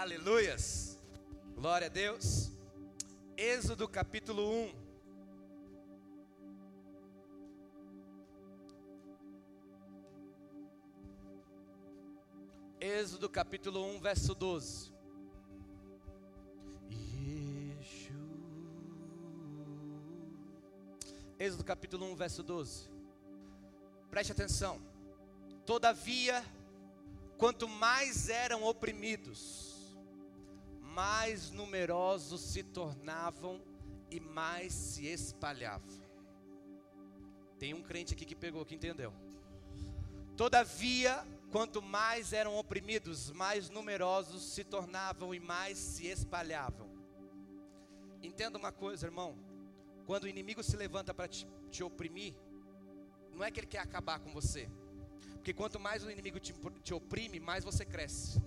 Aleluias. 0.00 0.96
Glória 1.56 1.88
a 1.88 1.90
Deus. 1.90 2.52
Êxodo 3.36 3.88
capítulo 3.88 4.48
1. 4.48 4.72
Êxodo 12.80 13.28
capítulo 13.28 13.84
1, 13.96 14.00
verso 14.00 14.36
12. 14.36 14.92
Êxodo 21.40 21.64
capítulo 21.64 22.06
1, 22.12 22.14
verso 22.14 22.44
12. 22.44 22.88
Preste 24.12 24.30
atenção. 24.30 24.80
Todavia, 25.66 26.44
quanto 27.36 27.66
mais 27.66 28.28
eram 28.28 28.62
oprimidos, 28.62 29.67
mais 30.98 31.52
numerosos 31.52 32.40
se 32.40 32.60
tornavam 32.60 33.62
e 34.10 34.18
mais 34.18 34.72
se 34.72 35.06
espalhavam. 35.06 35.96
Tem 37.56 37.72
um 37.72 37.84
crente 37.84 38.14
aqui 38.14 38.24
que 38.24 38.34
pegou, 38.34 38.66
que 38.66 38.74
entendeu. 38.74 39.14
Todavia, 40.36 41.24
quanto 41.52 41.80
mais 41.80 42.32
eram 42.32 42.56
oprimidos, 42.56 43.30
mais 43.30 43.70
numerosos 43.70 44.42
se 44.42 44.64
tornavam 44.64 45.32
e 45.32 45.38
mais 45.38 45.78
se 45.78 46.08
espalhavam. 46.08 46.90
Entenda 48.20 48.58
uma 48.58 48.72
coisa, 48.72 49.06
irmão. 49.06 49.38
Quando 50.04 50.24
o 50.24 50.28
inimigo 50.28 50.64
se 50.64 50.76
levanta 50.76 51.14
para 51.14 51.28
te, 51.28 51.46
te, 51.70 51.84
oprimir, 51.84 52.34
não 53.32 53.44
é 53.44 53.52
que 53.52 53.60
ele 53.60 53.68
quer 53.68 53.82
acabar 53.82 54.18
com 54.18 54.32
você. 54.32 54.68
Porque 55.34 55.54
quanto 55.54 55.78
mais 55.78 56.02
o 56.02 56.10
inimigo 56.10 56.40
te, 56.40 56.52
te 56.82 56.92
oprime, 56.92 57.38
mais 57.38 57.62
você 57.62 57.84
cresce. 57.84 58.42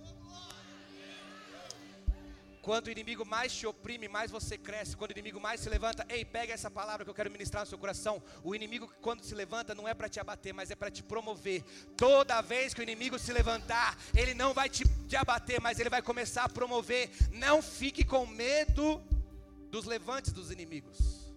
Quando 2.62 2.86
o 2.86 2.90
inimigo 2.92 3.26
mais 3.26 3.52
te 3.52 3.66
oprime, 3.66 4.06
mais 4.06 4.30
você 4.30 4.56
cresce. 4.56 4.96
Quando 4.96 5.10
o 5.10 5.14
inimigo 5.14 5.40
mais 5.40 5.60
se 5.60 5.68
levanta, 5.68 6.06
ei, 6.08 6.24
pega 6.24 6.54
essa 6.54 6.70
palavra 6.70 7.04
que 7.04 7.10
eu 7.10 7.14
quero 7.14 7.28
ministrar 7.28 7.64
no 7.64 7.68
seu 7.68 7.76
coração. 7.76 8.22
O 8.44 8.54
inimigo, 8.54 8.88
quando 9.02 9.24
se 9.24 9.34
levanta, 9.34 9.74
não 9.74 9.88
é 9.88 9.92
para 9.92 10.08
te 10.08 10.20
abater, 10.20 10.54
mas 10.54 10.70
é 10.70 10.76
para 10.76 10.88
te 10.88 11.02
promover. 11.02 11.64
Toda 11.96 12.40
vez 12.40 12.72
que 12.72 12.80
o 12.80 12.82
inimigo 12.84 13.18
se 13.18 13.32
levantar, 13.32 13.98
ele 14.14 14.32
não 14.32 14.54
vai 14.54 14.68
te, 14.68 14.84
te 15.08 15.16
abater, 15.16 15.60
mas 15.60 15.80
ele 15.80 15.90
vai 15.90 16.00
começar 16.00 16.44
a 16.44 16.48
promover. 16.48 17.10
Não 17.32 17.60
fique 17.60 18.04
com 18.04 18.24
medo 18.26 19.02
dos 19.68 19.84
levantes 19.84 20.32
dos 20.32 20.52
inimigos. 20.52 21.32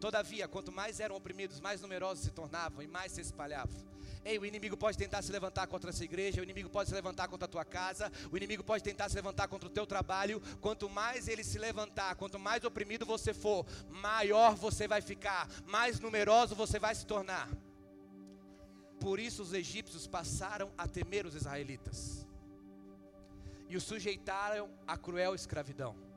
Todavia, 0.00 0.48
quanto 0.48 0.72
mais 0.72 0.98
eram 0.98 1.16
oprimidos, 1.16 1.60
mais 1.60 1.82
numerosos 1.82 2.24
se 2.24 2.30
tornavam 2.30 2.82
e 2.82 2.86
mais 2.86 3.12
se 3.12 3.20
espalhavam. 3.20 3.97
Ei, 4.28 4.38
o 4.38 4.44
inimigo 4.44 4.76
pode 4.76 4.98
tentar 4.98 5.22
se 5.22 5.32
levantar 5.32 5.66
contra 5.66 5.88
essa 5.88 6.04
igreja, 6.04 6.42
o 6.42 6.44
inimigo 6.44 6.68
pode 6.68 6.90
se 6.90 6.94
levantar 6.94 7.28
contra 7.28 7.46
a 7.46 7.48
tua 7.48 7.64
casa, 7.64 8.12
o 8.30 8.36
inimigo 8.36 8.62
pode 8.62 8.84
tentar 8.84 9.08
se 9.08 9.16
levantar 9.16 9.48
contra 9.48 9.66
o 9.66 9.72
teu 9.72 9.86
trabalho. 9.86 10.42
Quanto 10.60 10.86
mais 10.86 11.28
ele 11.28 11.42
se 11.42 11.58
levantar, 11.58 12.14
quanto 12.14 12.38
mais 12.38 12.62
oprimido 12.62 13.06
você 13.06 13.32
for, 13.32 13.64
maior 13.88 14.54
você 14.54 14.86
vai 14.86 15.00
ficar, 15.00 15.48
mais 15.64 15.98
numeroso 15.98 16.54
você 16.54 16.78
vai 16.78 16.94
se 16.94 17.06
tornar. 17.06 17.48
Por 19.00 19.18
isso 19.18 19.40
os 19.40 19.54
egípcios 19.54 20.06
passaram 20.06 20.70
a 20.76 20.86
temer 20.86 21.24
os 21.24 21.34
israelitas 21.34 22.26
e 23.66 23.78
os 23.78 23.84
sujeitaram 23.84 24.70
à 24.86 24.98
cruel 24.98 25.34
escravidão. 25.34 26.07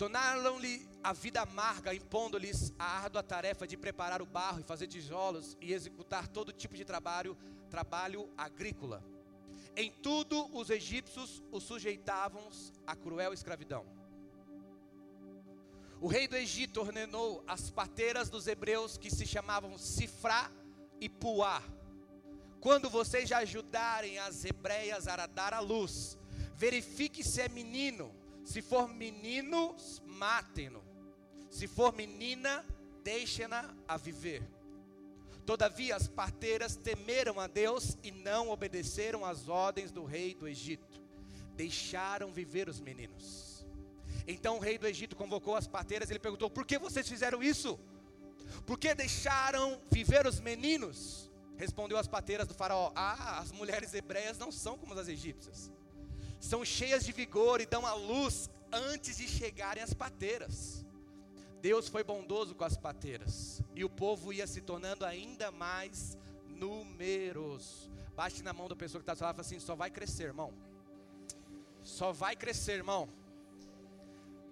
Tornaram-lhe 0.00 0.88
a 1.04 1.12
vida 1.12 1.42
amarga, 1.42 1.92
impondo-lhes 1.92 2.72
a 2.78 3.02
árdua 3.02 3.22
tarefa 3.22 3.66
de 3.66 3.76
preparar 3.76 4.22
o 4.22 4.24
barro 4.24 4.60
e 4.60 4.62
fazer 4.62 4.86
tijolos 4.86 5.58
e 5.60 5.74
executar 5.74 6.26
todo 6.26 6.54
tipo 6.54 6.74
de 6.74 6.86
trabalho, 6.86 7.36
trabalho 7.68 8.26
agrícola. 8.34 9.04
Em 9.76 9.90
tudo 9.90 10.48
os 10.56 10.70
egípcios 10.70 11.42
os 11.52 11.64
sujeitavam 11.64 12.48
à 12.86 12.96
cruel 12.96 13.34
escravidão. 13.34 13.84
O 16.00 16.08
rei 16.08 16.26
do 16.26 16.34
Egito 16.34 16.80
ordenou 16.80 17.44
as 17.46 17.70
parteiras 17.70 18.30
dos 18.30 18.46
hebreus 18.46 18.96
que 18.96 19.10
se 19.10 19.26
chamavam 19.26 19.76
Sifrá 19.76 20.50
e 20.98 21.10
Puá. 21.10 21.62
Quando 22.58 22.88
vocês 22.88 23.30
ajudarem 23.30 24.18
as 24.18 24.46
hebreias 24.46 25.06
a 25.06 25.26
dar 25.26 25.52
a 25.52 25.60
luz, 25.60 26.16
verifique 26.56 27.22
se 27.22 27.42
é 27.42 27.50
menino 27.50 28.18
se 28.50 28.60
for 28.60 28.88
menino, 28.88 29.76
matem-no. 30.04 30.82
Se 31.48 31.68
for 31.68 31.94
menina, 31.94 32.66
deixem-na 33.04 33.72
a 33.86 33.96
viver. 33.96 34.42
Todavia 35.46 35.94
as 35.94 36.08
parteiras 36.08 36.74
temeram 36.74 37.38
a 37.38 37.46
Deus 37.46 37.96
e 38.02 38.10
não 38.10 38.50
obedeceram 38.50 39.24
às 39.24 39.48
ordens 39.48 39.92
do 39.92 40.04
rei 40.04 40.34
do 40.34 40.48
Egito. 40.48 41.00
Deixaram 41.54 42.32
viver 42.32 42.68
os 42.68 42.80
meninos. 42.80 43.64
Então 44.26 44.56
o 44.56 44.60
rei 44.60 44.78
do 44.78 44.86
Egito 44.88 45.14
convocou 45.14 45.54
as 45.54 45.68
parteiras 45.68 46.10
e 46.10 46.12
ele 46.14 46.18
perguntou: 46.18 46.50
Por 46.50 46.66
que 46.66 46.76
vocês 46.76 47.08
fizeram 47.08 47.40
isso? 47.40 47.78
Por 48.66 48.80
que 48.80 48.92
deixaram 48.96 49.80
viver 49.92 50.26
os 50.26 50.40
meninos? 50.40 51.30
Respondeu 51.56 51.96
as 51.96 52.08
parteiras 52.08 52.48
do 52.48 52.54
faraó: 52.54 52.90
Ah, 52.96 53.38
as 53.38 53.52
mulheres 53.52 53.94
hebreias 53.94 54.38
não 54.38 54.50
são 54.50 54.76
como 54.76 54.92
as 54.94 55.06
egípcias 55.06 55.70
são 56.40 56.64
cheias 56.64 57.04
de 57.04 57.12
vigor 57.12 57.60
e 57.60 57.66
dão 57.66 57.86
a 57.86 57.92
luz 57.92 58.50
antes 58.72 59.18
de 59.18 59.28
chegarem 59.28 59.82
as 59.82 59.92
pateiras. 59.92 60.84
Deus 61.60 61.88
foi 61.88 62.02
bondoso 62.02 62.54
com 62.54 62.64
as 62.64 62.76
pateiras 62.76 63.62
e 63.76 63.84
o 63.84 63.90
povo 63.90 64.32
ia 64.32 64.46
se 64.46 64.62
tornando 64.62 65.04
ainda 65.04 65.50
mais 65.50 66.16
numeroso. 66.48 67.90
Bate 68.16 68.42
na 68.42 68.52
mão 68.52 68.68
da 68.68 68.74
pessoa 68.74 69.02
que 69.02 69.10
está 69.10 69.26
lá 69.26 69.30
e 69.30 69.34
fala 69.34 69.40
assim: 69.46 69.60
só 69.60 69.74
vai 69.74 69.90
crescer, 69.90 70.24
irmão. 70.24 70.52
Só 71.82 72.12
vai 72.12 72.34
crescer, 72.34 72.72
irmão. 72.72 73.08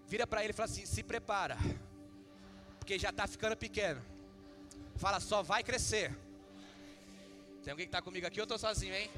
Vira 0.07 0.27
para 0.27 0.43
ele 0.43 0.51
e 0.51 0.55
fala 0.55 0.69
assim: 0.69 0.85
se 0.85 1.03
prepara, 1.03 1.57
porque 2.79 2.99
já 2.99 3.11
está 3.11 3.27
ficando 3.27 3.57
pequeno. 3.57 4.03
Fala, 4.97 5.21
só 5.21 5.43
vai 5.43 5.63
crescer. 5.63 6.17
Tem 7.63 7.71
alguém 7.71 7.87
que 7.87 7.91
está 7.91 8.03
comigo 8.03 8.27
aqui 8.27 8.41
ou 8.41 8.45
estou 8.45 8.59
sozinho, 8.59 8.95
hein? 8.95 9.11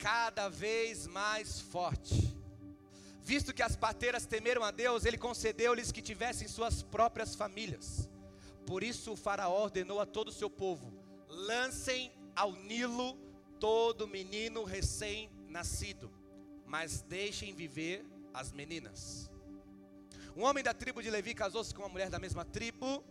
Cada 0.00 0.48
vez 0.48 1.06
mais 1.06 1.60
forte. 1.60 2.34
Visto 3.22 3.52
que 3.54 3.62
as 3.62 3.76
parteiras 3.76 4.26
temeram 4.26 4.64
a 4.64 4.70
Deus, 4.70 5.04
ele 5.04 5.18
concedeu-lhes 5.18 5.92
que 5.92 6.02
tivessem 6.02 6.48
suas 6.48 6.82
próprias 6.82 7.34
famílias. 7.34 8.08
Por 8.66 8.82
isso 8.82 9.12
o 9.12 9.16
Faraó 9.16 9.62
ordenou 9.62 10.00
a 10.00 10.06
todo 10.06 10.28
o 10.28 10.32
seu 10.32 10.50
povo: 10.50 10.92
lancem 11.28 12.10
ao 12.34 12.52
Nilo 12.52 13.16
todo 13.60 14.08
menino 14.08 14.64
recém-nascido, 14.64 16.10
mas 16.66 17.02
deixem 17.02 17.54
viver 17.54 18.04
as 18.32 18.50
meninas. 18.50 19.30
Um 20.34 20.44
homem 20.44 20.64
da 20.64 20.72
tribo 20.72 21.02
de 21.02 21.10
Levi 21.10 21.34
casou-se 21.34 21.74
com 21.74 21.82
uma 21.82 21.88
mulher 21.88 22.08
da 22.08 22.18
mesma 22.18 22.44
tribo, 22.44 23.04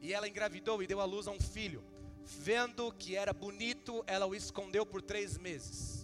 e 0.00 0.12
ela 0.12 0.28
engravidou 0.28 0.82
e 0.82 0.86
deu 0.86 1.00
à 1.00 1.04
luz 1.04 1.28
a 1.28 1.30
um 1.30 1.40
filho. 1.40 1.84
Vendo 2.24 2.92
que 2.92 3.16
era 3.16 3.32
bonito, 3.32 4.02
ela 4.06 4.26
o 4.26 4.34
escondeu 4.34 4.84
por 4.84 5.00
três 5.00 5.38
meses. 5.38 6.01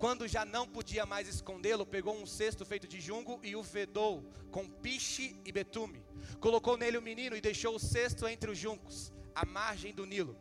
Quando 0.00 0.26
já 0.26 0.46
não 0.46 0.66
podia 0.66 1.04
mais 1.04 1.28
escondê-lo, 1.28 1.84
pegou 1.84 2.16
um 2.16 2.24
cesto 2.24 2.64
feito 2.64 2.88
de 2.88 2.98
junco 2.98 3.38
e 3.42 3.54
o 3.54 3.62
vedou 3.62 4.24
com 4.50 4.66
piche 4.66 5.36
e 5.44 5.52
betume. 5.52 6.02
Colocou 6.40 6.78
nele 6.78 6.96
o 6.96 7.02
menino 7.02 7.36
e 7.36 7.40
deixou 7.40 7.74
o 7.74 7.78
cesto 7.78 8.26
entre 8.26 8.50
os 8.50 8.56
juncos, 8.56 9.12
à 9.34 9.44
margem 9.44 9.92
do 9.92 10.06
Nilo. 10.06 10.38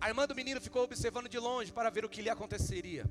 A 0.00 0.06
irmã 0.06 0.24
do 0.24 0.36
menino 0.36 0.60
ficou 0.60 0.84
observando 0.84 1.28
de 1.28 1.36
longe 1.36 1.72
para 1.72 1.90
ver 1.90 2.04
o 2.04 2.08
que 2.08 2.22
lhe 2.22 2.30
aconteceria. 2.30 3.10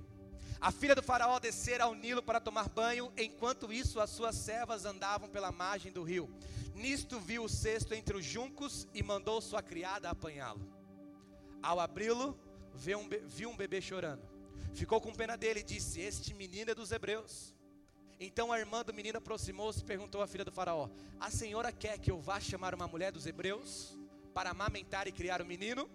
A 0.61 0.71
filha 0.71 0.95
do 0.95 1.03
faraó 1.03 1.37
descera 1.39 1.83
ao 1.83 1.93
Nilo 1.93 2.23
para 2.23 2.39
tomar 2.39 2.69
banho, 2.69 3.11
enquanto 3.17 3.73
isso 3.73 3.99
as 3.99 4.11
suas 4.11 4.33
servas 4.33 4.85
andavam 4.85 5.27
pela 5.27 5.51
margem 5.51 5.91
do 5.91 6.03
rio. 6.03 6.33
Nisto 6.73 7.19
viu 7.19 7.43
o 7.43 7.49
cesto 7.49 7.93
entre 7.93 8.15
os 8.15 8.23
juncos 8.23 8.87
e 8.93 9.03
mandou 9.03 9.41
sua 9.41 9.61
criada 9.61 10.09
apanhá-lo. 10.09 10.65
Ao 11.61 11.81
abri-lo, 11.81 12.39
viu 12.73 13.49
um 13.49 13.57
bebê 13.57 13.81
chorando. 13.81 14.36
Ficou 14.77 15.01
com 15.01 15.11
pena 15.11 15.35
dele 15.35 15.61
e 15.61 15.63
disse: 15.63 15.99
Este 15.99 16.35
menino 16.35 16.69
é 16.69 16.75
dos 16.75 16.91
hebreus. 16.91 17.55
Então 18.19 18.51
a 18.51 18.59
irmã 18.59 18.83
do 18.83 18.93
menino 18.93 19.17
aproximou-se 19.17 19.81
e 19.81 19.83
perguntou 19.83 20.21
à 20.21 20.27
filha 20.27 20.45
do 20.45 20.51
faraó: 20.51 20.87
A 21.19 21.31
senhora 21.31 21.71
quer 21.71 21.97
que 21.97 22.11
eu 22.11 22.19
vá 22.19 22.39
chamar 22.39 22.75
uma 22.75 22.87
mulher 22.87 23.11
dos 23.11 23.25
hebreus 23.25 23.97
para 24.35 24.51
amamentar 24.51 25.07
e 25.07 25.11
criar 25.11 25.41
o 25.41 25.45
menino? 25.45 25.89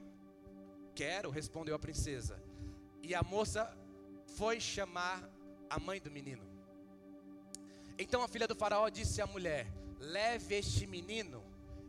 Quero, 0.96 1.30
respondeu 1.30 1.76
a 1.76 1.78
princesa. 1.78 2.42
E 3.00 3.14
a 3.14 3.22
moça 3.22 3.72
foi 4.36 4.58
chamar 4.58 5.30
a 5.70 5.78
mãe 5.78 6.00
do 6.00 6.10
menino. 6.10 6.44
Então 7.96 8.20
a 8.20 8.26
filha 8.26 8.48
do 8.48 8.56
faraó 8.56 8.88
disse 8.88 9.22
à 9.22 9.28
mulher: 9.28 9.68
Leve 10.00 10.56
este 10.56 10.88
menino 10.88 11.40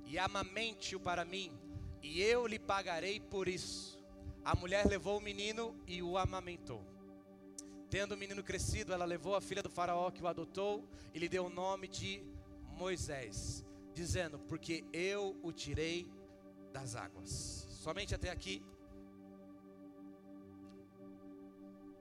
e 0.06 0.19
amamente-o 0.19 1.00
para 1.00 1.25
mim, 1.25 1.51
e 2.04 2.22
eu 2.22 2.45
lhe 2.45 2.60
pagarei 2.60 3.19
por 3.19 3.48
isso. 3.48 3.93
A 4.45 4.56
mulher 4.56 4.86
levou 4.86 5.18
o 5.18 5.22
menino 5.22 5.75
e 5.88 6.01
o 6.04 6.18
amamentou. 6.18 6.84
Tendo 7.90 8.13
o 8.13 8.18
menino 8.18 8.44
crescido, 8.44 8.92
ela 8.92 9.06
levou 9.06 9.36
a 9.36 9.42
filha 9.42 9.63
do 9.63 9.69
faraó 9.69 10.12
que 10.12 10.24
o 10.24 10.28
adotou 10.28 10.88
e 11.13 11.19
lhe 11.19 11.30
deu 11.30 11.45
o 11.45 11.50
nome 11.50 11.88
de 11.88 12.24
Moisés. 12.78 13.63
dizendo: 13.94 14.40
Porque 14.40 14.84
eu 14.92 15.38
o 15.44 15.51
tirei 15.51 16.07
das 16.72 16.95
águas. 16.95 17.30
Somente 17.69 18.16
até 18.16 18.30
aqui. 18.30 18.63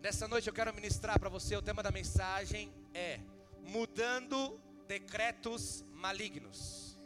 Nessa 0.00 0.26
noite 0.26 0.48
eu 0.48 0.54
quero 0.54 0.74
ministrar 0.74 1.20
para 1.20 1.28
você. 1.28 1.54
O 1.56 1.62
tema 1.62 1.82
da 1.82 1.90
mensagem 1.90 2.72
é 2.92 3.20
Mudando 3.60 4.60
decretos 4.88 5.84
malignos. 5.92 6.98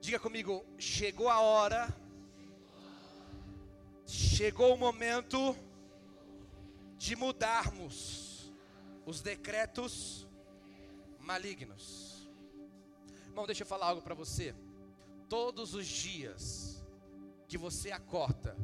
Diga 0.00 0.18
comigo: 0.18 0.66
chegou 0.76 1.28
a 1.28 1.40
hora, 1.40 1.88
chegou 4.08 4.74
o 4.74 4.78
momento 4.78 5.54
de 6.96 7.14
mudarmos 7.14 8.50
os 9.04 9.20
decretos 9.20 10.26
malignos. 11.20 12.28
Irmão, 13.26 13.46
deixa 13.46 13.62
eu 13.62 13.66
falar 13.66 13.86
algo 13.86 14.00
para 14.00 14.14
você. 14.14 14.54
Todos 15.28 15.74
os 15.74 15.86
dias 15.86 16.82
que 17.46 17.58
você 17.58 17.90
acorda, 17.90 18.56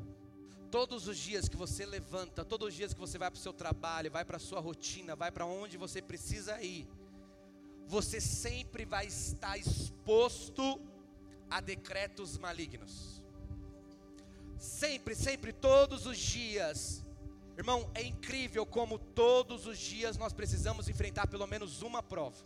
todos 0.70 1.06
os 1.06 1.18
dias 1.18 1.46
que 1.46 1.56
você 1.56 1.84
levanta, 1.84 2.42
todos 2.42 2.68
os 2.68 2.74
dias 2.74 2.94
que 2.94 3.00
você 3.00 3.18
vai 3.18 3.30
para 3.30 3.38
o 3.38 3.42
seu 3.42 3.52
trabalho, 3.52 4.10
vai 4.10 4.24
para 4.24 4.38
a 4.38 4.40
sua 4.40 4.60
rotina, 4.60 5.14
vai 5.14 5.30
para 5.30 5.44
onde 5.44 5.76
você 5.76 6.00
precisa 6.00 6.60
ir, 6.62 6.88
você 7.86 8.18
sempre 8.18 8.86
vai 8.86 9.06
estar 9.06 9.58
exposto 9.58 10.80
a 11.50 11.60
decretos 11.60 12.38
malignos. 12.38 13.13
Sempre, 14.58 15.14
sempre, 15.14 15.52
todos 15.52 16.06
os 16.06 16.18
dias 16.18 17.04
Irmão, 17.56 17.88
é 17.94 18.02
incrível 18.02 18.66
como 18.66 18.98
todos 18.98 19.66
os 19.66 19.78
dias 19.78 20.16
nós 20.16 20.32
precisamos 20.32 20.88
enfrentar 20.88 21.28
pelo 21.28 21.46
menos 21.46 21.82
uma 21.82 22.02
prova. 22.02 22.44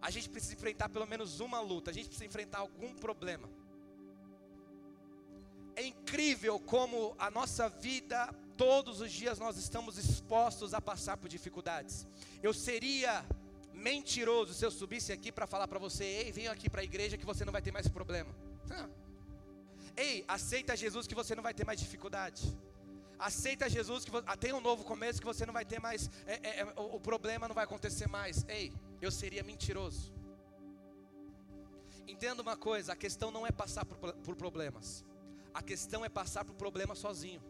A 0.00 0.10
gente 0.10 0.28
precisa 0.28 0.54
enfrentar 0.54 0.88
pelo 0.88 1.06
menos 1.06 1.40
uma 1.40 1.60
luta, 1.60 1.90
a 1.90 1.94
gente 1.94 2.06
precisa 2.06 2.26
enfrentar 2.26 2.58
algum 2.58 2.94
problema. 2.94 3.48
É 5.74 5.84
incrível 5.84 6.60
como 6.60 7.16
a 7.18 7.28
nossa 7.30 7.68
vida, 7.68 8.32
todos 8.56 9.00
os 9.00 9.10
dias 9.10 9.38
nós 9.40 9.56
estamos 9.56 9.98
expostos 9.98 10.72
a 10.72 10.80
passar 10.80 11.16
por 11.16 11.28
dificuldades. 11.28 12.06
Eu 12.40 12.54
seria 12.54 13.24
mentiroso 13.74 14.54
se 14.54 14.64
eu 14.64 14.70
subisse 14.70 15.12
aqui 15.12 15.32
para 15.32 15.46
falar 15.46 15.66
para 15.66 15.80
você: 15.80 16.04
ei, 16.04 16.30
venha 16.30 16.52
aqui 16.52 16.70
para 16.70 16.82
a 16.82 16.84
igreja 16.84 17.18
que 17.18 17.26
você 17.26 17.44
não 17.44 17.52
vai 17.52 17.62
ter 17.62 17.72
mais 17.72 17.88
problema. 17.88 18.32
Ei, 19.98 20.24
aceita 20.28 20.76
Jesus 20.76 21.08
que 21.08 21.14
você 21.20 21.34
não 21.34 21.42
vai 21.42 21.52
ter 21.52 21.66
mais 21.66 21.80
dificuldade. 21.80 22.56
Aceita 23.18 23.68
Jesus, 23.68 24.04
que 24.04 24.12
ah, 24.26 24.36
tem 24.36 24.52
um 24.52 24.60
novo 24.60 24.84
começo 24.84 25.18
que 25.18 25.26
você 25.26 25.44
não 25.44 25.52
vai 25.52 25.64
ter 25.64 25.80
mais, 25.80 26.08
é, 26.24 26.34
é, 26.34 26.60
é, 26.60 26.64
o, 26.76 26.96
o 26.96 27.00
problema 27.00 27.48
não 27.48 27.54
vai 27.54 27.64
acontecer 27.64 28.06
mais. 28.06 28.44
Ei, 28.48 28.72
eu 29.02 29.10
seria 29.10 29.42
mentiroso. 29.42 30.14
Entenda 32.06 32.40
uma 32.40 32.56
coisa: 32.56 32.92
a 32.92 32.96
questão 32.96 33.32
não 33.32 33.44
é 33.44 33.50
passar 33.50 33.84
por, 33.84 33.98
por 33.98 34.36
problemas, 34.36 35.04
a 35.52 35.60
questão 35.60 36.04
é 36.04 36.08
passar 36.08 36.44
por 36.44 36.54
problemas 36.54 36.98
sozinho. 36.98 37.42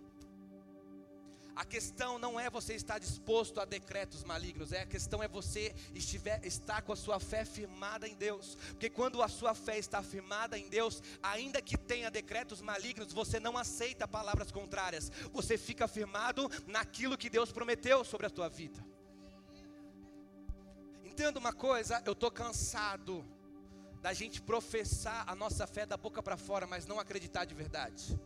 A 1.58 1.64
questão 1.64 2.20
não 2.20 2.38
é 2.38 2.48
você 2.48 2.74
estar 2.74 3.00
disposto 3.00 3.60
a 3.60 3.64
decretos 3.64 4.22
malignos, 4.22 4.72
é 4.72 4.82
a 4.82 4.86
questão 4.86 5.20
é 5.20 5.26
você 5.26 5.74
estiver, 5.92 6.40
estar 6.46 6.82
com 6.82 6.92
a 6.92 6.96
sua 6.96 7.18
fé 7.18 7.44
firmada 7.44 8.06
em 8.06 8.14
Deus. 8.14 8.56
Porque 8.68 8.88
quando 8.88 9.20
a 9.20 9.26
sua 9.26 9.56
fé 9.56 9.76
está 9.76 10.00
firmada 10.00 10.56
em 10.56 10.68
Deus, 10.68 11.02
ainda 11.20 11.60
que 11.60 11.76
tenha 11.76 12.12
decretos 12.12 12.60
malignos, 12.60 13.12
você 13.12 13.40
não 13.40 13.58
aceita 13.58 14.06
palavras 14.06 14.52
contrárias. 14.52 15.10
Você 15.32 15.58
fica 15.58 15.88
firmado 15.88 16.48
naquilo 16.64 17.18
que 17.18 17.28
Deus 17.28 17.50
prometeu 17.50 18.04
sobre 18.04 18.28
a 18.28 18.30
tua 18.30 18.48
vida. 18.48 18.78
Entenda 21.04 21.40
uma 21.40 21.52
coisa, 21.52 22.00
eu 22.06 22.12
estou 22.12 22.30
cansado 22.30 23.26
da 24.00 24.12
gente 24.12 24.40
professar 24.40 25.24
a 25.26 25.34
nossa 25.34 25.66
fé 25.66 25.84
da 25.84 25.96
boca 25.96 26.22
para 26.22 26.36
fora, 26.36 26.68
mas 26.68 26.86
não 26.86 27.00
acreditar 27.00 27.44
de 27.46 27.54
verdade. 27.56 28.16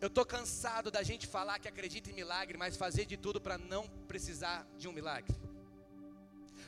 Eu 0.00 0.08
estou 0.08 0.24
cansado 0.24 0.90
da 0.90 1.02
gente 1.02 1.26
falar 1.26 1.58
que 1.58 1.68
acredita 1.68 2.10
em 2.10 2.14
milagre, 2.14 2.56
mas 2.58 2.76
fazer 2.76 3.04
de 3.04 3.16
tudo 3.16 3.40
para 3.40 3.56
não 3.58 3.86
precisar 4.08 4.66
de 4.78 4.88
um 4.88 4.92
milagre. 4.92 5.34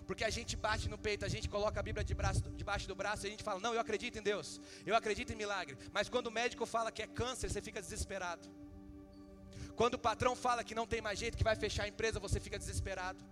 Porque 0.07 0.25
a 0.25 0.31
gente 0.31 0.57
bate 0.57 0.89
no 0.89 0.97
peito, 0.97 1.25
a 1.25 1.29
gente 1.29 1.49
coloca 1.49 1.81
a 1.81 1.83
Bíblia 1.83 2.05
de 2.05 2.15
braço, 2.15 2.43
debaixo 2.57 2.87
do 2.87 2.95
braço 2.95 3.27
e 3.27 3.29
a 3.29 3.31
gente 3.31 3.43
fala: 3.43 3.61
Não, 3.61 3.75
eu 3.75 3.81
acredito 3.81 4.19
em 4.19 4.23
Deus, 4.23 4.61
eu 4.85 4.95
acredito 4.95 5.33
em 5.33 5.37
milagre. 5.37 5.77
Mas 5.93 6.09
quando 6.09 6.29
o 6.29 6.31
médico 6.31 6.65
fala 6.65 6.93
que 6.93 7.03
é 7.03 7.07
câncer, 7.07 7.51
você 7.51 7.61
fica 7.61 7.81
desesperado. 7.81 8.49
Quando 9.75 9.95
o 9.95 9.99
patrão 9.99 10.35
fala 10.35 10.65
que 10.65 10.75
não 10.75 10.87
tem 10.87 11.01
mais 11.03 11.19
jeito, 11.19 11.37
que 11.37 11.45
vai 11.45 11.57
fechar 11.57 11.85
a 11.85 11.89
empresa, 11.89 12.19
você 12.19 12.39
fica 12.41 12.59
desesperado. 12.59 13.23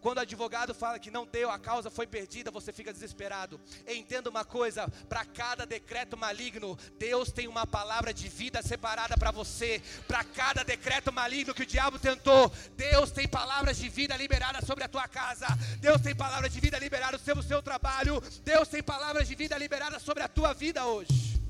Quando 0.00 0.18
o 0.18 0.20
advogado 0.20 0.74
fala 0.74 0.98
que 0.98 1.10
não 1.10 1.26
deu, 1.26 1.50
a 1.50 1.58
causa 1.58 1.90
foi 1.90 2.06
perdida, 2.06 2.50
você 2.50 2.72
fica 2.72 2.92
desesperado. 2.92 3.60
Entenda 3.86 4.28
uma 4.28 4.44
coisa: 4.44 4.88
para 5.08 5.24
cada 5.24 5.64
decreto 5.64 6.16
maligno, 6.16 6.78
Deus 6.98 7.30
tem 7.30 7.48
uma 7.48 7.66
palavra 7.66 8.12
de 8.12 8.28
vida 8.28 8.62
separada 8.62 9.16
para 9.16 9.30
você. 9.30 9.82
Para 10.06 10.24
cada 10.24 10.62
decreto 10.62 11.12
maligno 11.12 11.54
que 11.54 11.62
o 11.62 11.66
diabo 11.66 11.98
tentou, 11.98 12.52
Deus 12.76 13.10
tem 13.10 13.28
palavras 13.28 13.76
de 13.76 13.88
vida 13.88 14.16
liberadas 14.16 14.64
sobre 14.64 14.84
a 14.84 14.88
tua 14.88 15.06
casa. 15.08 15.46
Deus 15.80 16.00
tem 16.00 16.14
palavras 16.14 16.52
de 16.52 16.60
vida 16.60 16.78
liberadas 16.78 17.20
sobre 17.20 17.44
o 17.44 17.46
seu 17.46 17.62
trabalho. 17.62 18.20
Deus 18.44 18.68
tem 18.68 18.82
palavras 18.82 19.28
de 19.28 19.34
vida 19.34 19.56
liberadas 19.56 20.02
sobre 20.02 20.22
a 20.22 20.28
tua 20.28 20.52
vida 20.52 20.84
hoje. 20.86 21.40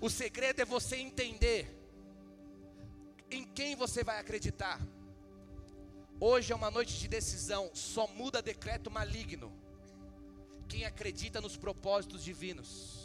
O 0.00 0.10
segredo 0.10 0.60
é 0.60 0.64
você 0.64 0.96
entender 0.96 1.74
em 3.30 3.44
quem 3.44 3.74
você 3.74 4.04
vai 4.04 4.18
acreditar. 4.18 4.78
Hoje 6.20 6.52
é 6.52 6.56
uma 6.56 6.70
noite 6.70 6.98
de 6.98 7.08
decisão, 7.08 7.70
só 7.74 8.06
muda 8.06 8.40
decreto 8.40 8.90
maligno. 8.90 9.52
Quem 10.68 10.84
acredita 10.84 11.40
nos 11.40 11.56
propósitos 11.56 12.22
divinos. 12.22 13.03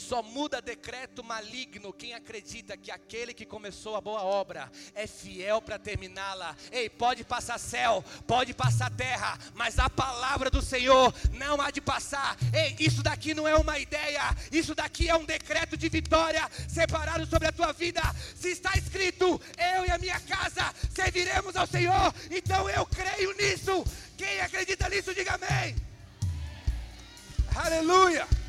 Só 0.00 0.22
muda 0.22 0.62
decreto 0.62 1.22
maligno 1.22 1.92
quem 1.92 2.14
acredita 2.14 2.74
que 2.74 2.90
aquele 2.90 3.34
que 3.34 3.44
começou 3.44 3.96
a 3.96 4.00
boa 4.00 4.22
obra 4.22 4.72
é 4.94 5.06
fiel 5.06 5.60
para 5.60 5.78
terminá-la. 5.78 6.56
Ei, 6.72 6.88
pode 6.88 7.22
passar 7.22 7.58
céu, 7.58 8.02
pode 8.26 8.54
passar 8.54 8.90
terra, 8.90 9.38
mas 9.54 9.78
a 9.78 9.90
palavra 9.90 10.50
do 10.50 10.62
Senhor 10.62 11.14
não 11.32 11.60
há 11.60 11.70
de 11.70 11.82
passar. 11.82 12.34
Ei, 12.50 12.74
isso 12.80 13.02
daqui 13.02 13.34
não 13.34 13.46
é 13.46 13.54
uma 13.54 13.78
ideia, 13.78 14.22
isso 14.50 14.74
daqui 14.74 15.06
é 15.06 15.14
um 15.14 15.24
decreto 15.26 15.76
de 15.76 15.88
vitória 15.90 16.50
separado 16.66 17.26
sobre 17.26 17.48
a 17.48 17.52
tua 17.52 17.72
vida. 17.72 18.00
Se 18.34 18.48
está 18.48 18.72
escrito, 18.78 19.38
eu 19.74 19.84
e 19.84 19.90
a 19.90 19.98
minha 19.98 20.18
casa 20.20 20.74
serviremos 20.94 21.54
ao 21.54 21.66
Senhor, 21.66 22.14
então 22.30 22.70
eu 22.70 22.86
creio 22.86 23.36
nisso. 23.36 23.84
Quem 24.16 24.40
acredita 24.40 24.88
nisso, 24.88 25.14
diga 25.14 25.34
amém. 25.34 25.76
Aleluia. 27.54 28.39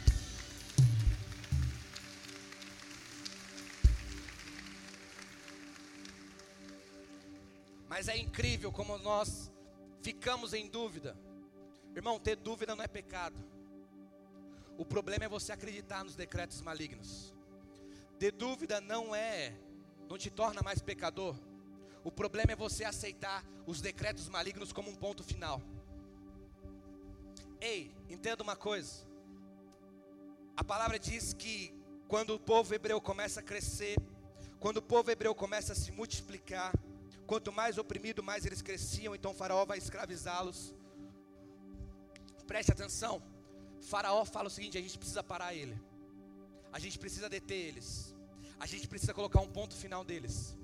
Mas 7.91 8.07
é 8.07 8.15
incrível 8.15 8.71
como 8.71 8.97
nós 8.99 9.51
ficamos 9.99 10.53
em 10.53 10.69
dúvida. 10.69 11.13
Irmão, 11.93 12.17
ter 12.17 12.37
dúvida 12.37 12.73
não 12.73 12.85
é 12.85 12.87
pecado. 12.87 13.35
O 14.77 14.85
problema 14.85 15.25
é 15.25 15.27
você 15.27 15.51
acreditar 15.51 16.01
nos 16.01 16.15
decretos 16.15 16.61
malignos. 16.61 17.33
Ter 18.17 18.31
dúvida 18.31 18.79
não 18.79 19.13
é, 19.13 19.53
não 20.09 20.17
te 20.17 20.29
torna 20.29 20.61
mais 20.61 20.81
pecador. 20.81 21.35
O 22.01 22.09
problema 22.09 22.53
é 22.53 22.55
você 22.55 22.85
aceitar 22.85 23.43
os 23.67 23.81
decretos 23.81 24.29
malignos 24.29 24.71
como 24.71 24.89
um 24.89 24.95
ponto 24.95 25.21
final. 25.21 25.61
Ei, 27.59 27.93
entenda 28.09 28.41
uma 28.41 28.55
coisa. 28.55 29.05
A 30.55 30.63
palavra 30.63 30.97
diz 30.97 31.33
que 31.33 31.75
quando 32.07 32.35
o 32.35 32.39
povo 32.39 32.73
hebreu 32.73 33.01
começa 33.01 33.41
a 33.41 33.43
crescer, 33.43 33.97
quando 34.61 34.77
o 34.77 34.81
povo 34.81 35.11
hebreu 35.11 35.35
começa 35.35 35.73
a 35.73 35.75
se 35.75 35.91
multiplicar, 35.91 36.71
Quanto 37.25 37.51
mais 37.51 37.77
oprimido, 37.77 38.23
mais 38.23 38.45
eles 38.45 38.61
cresciam. 38.61 39.15
Então 39.15 39.33
Faraó 39.33 39.65
vai 39.65 39.77
escravizá-los. 39.77 40.73
Preste 42.45 42.71
atenção. 42.71 43.21
Faraó 43.81 44.23
fala 44.25 44.47
o 44.47 44.51
seguinte: 44.51 44.77
a 44.77 44.81
gente 44.81 44.97
precisa 44.97 45.23
parar 45.23 45.53
ele. 45.53 45.79
A 46.71 46.79
gente 46.79 46.97
precisa 46.99 47.29
deter 47.29 47.67
eles. 47.69 48.15
A 48.59 48.65
gente 48.65 48.87
precisa 48.87 49.13
colocar 49.13 49.41
um 49.41 49.47
ponto 49.47 49.75
final 49.75 50.03
deles. 50.03 50.55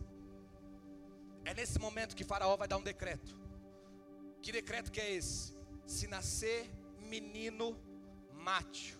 É 1.43 1.53
nesse 1.53 1.79
momento 1.79 2.15
que 2.15 2.23
Faraó 2.23 2.55
vai 2.57 2.67
dar 2.67 2.77
um 2.77 2.83
decreto. 2.83 3.37
Que 4.41 4.51
decreto 4.51 4.91
que 4.91 5.01
é 5.01 5.13
esse? 5.13 5.55
Se 5.85 6.07
nascer 6.07 6.69
menino, 6.99 7.77
mate. 8.33 8.97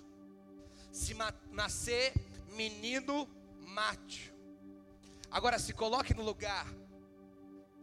Se 0.92 1.14
nascer 1.52 2.14
menino, 2.56 3.28
mate. 3.60 4.34
Agora 5.30 5.60
se 5.60 5.74
coloque 5.74 6.14
no 6.14 6.24
lugar 6.24 6.66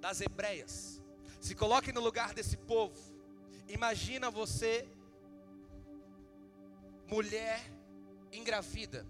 das 0.04 0.20
hebreias. 0.20 1.00
Se 1.40 1.54
coloque 1.54 1.90
no 1.90 2.02
lugar 2.08 2.34
desse 2.34 2.58
povo. 2.58 3.00
Imagina 3.66 4.30
você, 4.30 4.87
mulher 7.06 7.58
engravida, 8.30 9.06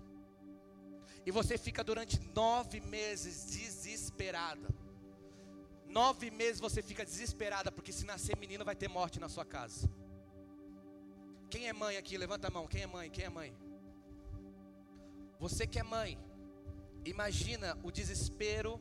e 1.27 1.33
você 1.33 1.59
fica 1.59 1.83
durante 1.83 2.21
nove 2.33 2.79
meses 2.79 3.45
desesperada. 3.47 4.69
Nove 5.89 6.31
meses 6.31 6.61
você 6.61 6.81
fica 6.81 7.05
desesperada, 7.05 7.73
porque 7.73 7.93
se 7.93 8.05
nascer 8.05 8.37
menino 8.37 8.65
vai 8.65 8.77
ter 8.77 8.87
morte 8.87 9.19
na 9.19 9.29
sua 9.29 9.45
casa. 9.45 9.91
Quem 11.51 11.67
é 11.67 11.73
mãe 11.73 11.97
aqui? 11.97 12.17
Levanta 12.17 12.47
a 12.47 12.51
mão. 12.53 12.69
Quem 12.69 12.83
é 12.83 12.87
mãe? 12.87 13.11
Quem 13.11 13.25
é 13.25 13.29
mãe? 13.29 13.53
Você 15.41 15.67
que 15.67 15.81
é 15.81 15.83
mãe, 15.83 16.17
imagina 17.05 17.77
o 17.83 17.91
desespero 17.91 18.81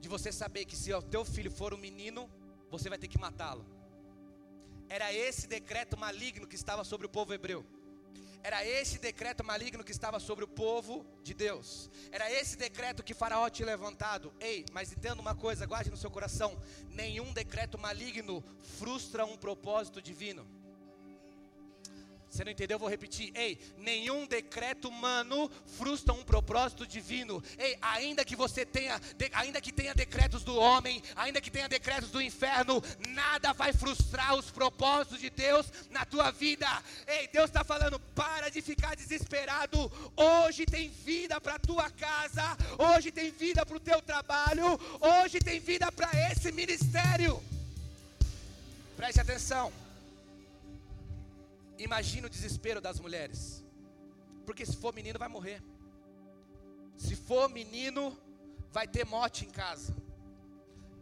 de 0.00 0.08
você 0.08 0.30
saber 0.32 0.64
que 0.64 0.76
se 0.76 0.92
o 0.92 1.02
teu 1.02 1.24
filho 1.24 1.50
for 1.50 1.74
um 1.74 1.78
menino, 1.78 2.30
você 2.70 2.88
vai 2.88 2.98
ter 2.98 3.08
que 3.08 3.18
matá-lo. 3.18 3.64
Era 4.88 5.12
esse 5.12 5.46
decreto 5.46 5.96
maligno 5.96 6.46
que 6.46 6.54
estava 6.54 6.84
sobre 6.84 7.06
o 7.06 7.10
povo 7.10 7.32
hebreu. 7.34 7.64
Era 8.42 8.64
esse 8.64 8.98
decreto 8.98 9.42
maligno 9.42 9.82
que 9.82 9.90
estava 9.90 10.20
sobre 10.20 10.44
o 10.44 10.48
povo 10.48 11.04
de 11.20 11.34
Deus. 11.34 11.90
Era 12.12 12.30
esse 12.30 12.56
decreto 12.56 13.02
que 13.02 13.12
Faraó 13.12 13.48
tinha 13.50 13.66
levantado. 13.66 14.32
Ei, 14.38 14.64
mas 14.72 14.92
entenda 14.92 15.20
uma 15.20 15.34
coisa, 15.34 15.66
guarde 15.66 15.90
no 15.90 15.96
seu 15.96 16.10
coração: 16.10 16.56
nenhum 16.90 17.32
decreto 17.32 17.76
maligno 17.76 18.44
frustra 18.78 19.24
um 19.24 19.36
propósito 19.36 20.00
divino. 20.00 20.46
Você 22.36 22.44
não 22.44 22.52
entendeu? 22.52 22.74
Eu 22.74 22.80
vou 22.80 22.88
repetir. 22.90 23.32
Ei, 23.34 23.58
nenhum 23.78 24.26
decreto 24.26 24.90
humano 24.90 25.50
frustra 25.78 26.12
um 26.12 26.22
propósito 26.22 26.86
divino. 26.86 27.42
Ei, 27.58 27.78
ainda 27.80 28.26
que 28.26 28.36
você 28.36 28.66
tenha, 28.66 29.00
de, 29.16 29.30
ainda 29.32 29.58
que 29.58 29.72
tenha 29.72 29.94
decretos 29.94 30.44
do 30.44 30.54
homem, 30.54 31.02
ainda 31.14 31.40
que 31.40 31.50
tenha 31.50 31.66
decretos 31.66 32.10
do 32.10 32.20
inferno, 32.20 32.82
nada 33.08 33.54
vai 33.54 33.72
frustrar 33.72 34.34
os 34.34 34.50
propósitos 34.50 35.18
de 35.18 35.30
Deus 35.30 35.66
na 35.90 36.04
tua 36.04 36.30
vida. 36.30 36.68
Ei, 37.06 37.26
Deus 37.28 37.46
está 37.46 37.64
falando, 37.64 37.98
para 38.14 38.50
de 38.50 38.60
ficar 38.60 38.94
desesperado. 38.94 39.90
Hoje 40.14 40.66
tem 40.66 40.90
vida 40.90 41.40
para 41.40 41.58
tua 41.58 41.88
casa, 41.88 42.44
hoje 42.76 43.10
tem 43.10 43.30
vida 43.30 43.64
para 43.64 43.78
o 43.78 43.80
teu 43.80 44.02
trabalho, 44.02 44.78
hoje 45.00 45.38
tem 45.38 45.58
vida 45.58 45.90
para 45.90 46.10
esse 46.30 46.52
ministério. 46.52 47.42
Preste 48.94 49.22
atenção. 49.22 49.85
Imagina 51.78 52.26
o 52.26 52.30
desespero 52.30 52.80
das 52.80 52.98
mulheres. 52.98 53.64
Porque 54.44 54.64
se 54.64 54.76
for 54.76 54.94
menino, 54.94 55.18
vai 55.18 55.28
morrer. 55.28 55.62
Se 56.96 57.14
for 57.14 57.48
menino, 57.48 58.16
vai 58.72 58.86
ter 58.86 59.04
morte 59.04 59.44
em 59.44 59.50
casa. 59.50 59.94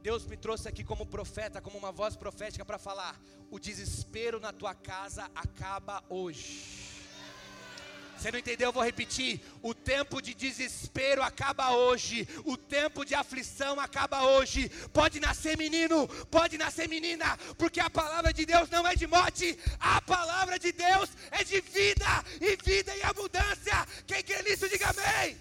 Deus 0.02 0.26
me 0.26 0.36
trouxe 0.36 0.68
aqui 0.68 0.84
como 0.84 1.06
profeta, 1.06 1.62
como 1.62 1.78
uma 1.78 1.90
voz 1.90 2.16
profética 2.16 2.64
para 2.64 2.78
falar: 2.78 3.18
o 3.50 3.58
desespero 3.58 4.38
na 4.38 4.52
tua 4.52 4.74
casa 4.74 5.30
acaba 5.34 6.04
hoje. 6.08 6.83
Você 8.16 8.30
não 8.30 8.38
entendeu? 8.38 8.68
Eu 8.68 8.73
vou 8.73 8.83
repetir. 8.83 9.40
O 9.62 9.75
tempo 9.75 10.21
de 10.21 10.35
desespero 10.35 11.23
acaba 11.23 11.71
hoje. 11.73 12.28
O 12.44 12.56
tempo 12.56 13.04
de 13.04 13.14
aflição 13.14 13.78
acaba 13.78 14.23
hoje. 14.23 14.68
Pode 14.92 15.21
nascer 15.21 15.56
menino, 15.56 16.09
pode 16.30 16.56
nascer 16.56 16.88
menina, 16.88 17.37
porque 17.59 17.80
a 17.80 17.90
palavra 17.90 18.33
de 18.33 18.47
Deus 18.47 18.71
não 18.71 18.87
é 18.87 18.94
de 18.94 19.06
morte. 19.06 19.59
A 19.78 20.00
palavra 20.00 20.59
de 20.59 20.73
Deus 20.73 21.11
é 21.30 21.44
de 21.44 21.61
vida 21.61 22.25
e 22.40 22.56
vida 22.56 22.97
e 22.97 23.02
abundância. 23.02 23.87
Quem 24.06 24.23
crê 24.23 24.42
nisso, 24.42 24.68
diga 24.68 24.90
amém. 24.90 25.37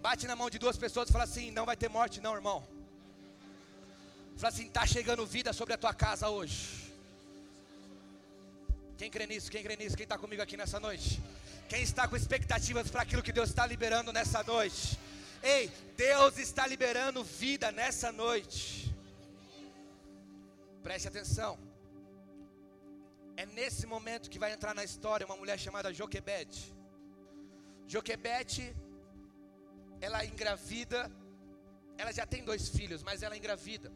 Bate 0.00 0.26
na 0.26 0.36
mão 0.36 0.48
de 0.48 0.58
duas 0.58 0.76
pessoas 0.76 1.08
e 1.08 1.12
fala 1.12 1.24
assim: 1.24 1.50
não 1.50 1.66
vai 1.66 1.76
ter 1.76 1.88
morte, 1.88 2.20
não, 2.20 2.34
irmão. 2.34 2.66
Fala 4.36 4.52
assim: 4.52 4.66
está 4.66 4.86
chegando 4.86 5.26
vida 5.26 5.52
sobre 5.52 5.74
a 5.74 5.78
tua 5.78 5.94
casa 5.94 6.28
hoje. 6.28 6.85
Quem 8.98 9.10
crê 9.10 9.26
nisso? 9.26 9.50
Quem 9.50 9.62
crê 9.62 9.76
nisso? 9.76 9.96
Quem 9.96 10.04
está 10.04 10.16
comigo 10.16 10.42
aqui 10.42 10.56
nessa 10.56 10.80
noite? 10.80 11.22
Quem 11.68 11.82
está 11.82 12.08
com 12.08 12.16
expectativas 12.16 12.90
para 12.90 13.02
aquilo 13.02 13.22
que 13.22 13.32
Deus 13.32 13.50
está 13.50 13.66
liberando 13.66 14.12
nessa 14.12 14.42
noite? 14.42 14.98
Ei, 15.42 15.70
Deus 15.96 16.38
está 16.38 16.66
liberando 16.66 17.22
vida 17.22 17.70
nessa 17.70 18.10
noite. 18.10 18.94
Preste 20.82 21.08
atenção. 21.08 21.58
É 23.36 23.44
nesse 23.44 23.86
momento 23.86 24.30
que 24.30 24.38
vai 24.38 24.52
entrar 24.52 24.74
na 24.74 24.82
história 24.82 25.26
uma 25.26 25.36
mulher 25.36 25.58
chamada 25.58 25.92
Joquebede. 25.92 26.74
Joquebede, 27.86 28.74
ela 30.00 30.24
engravida, 30.24 31.12
ela 31.98 32.12
já 32.12 32.24
tem 32.24 32.42
dois 32.42 32.68
filhos, 32.68 33.02
mas 33.02 33.22
ela 33.22 33.36
engravida. 33.36 33.92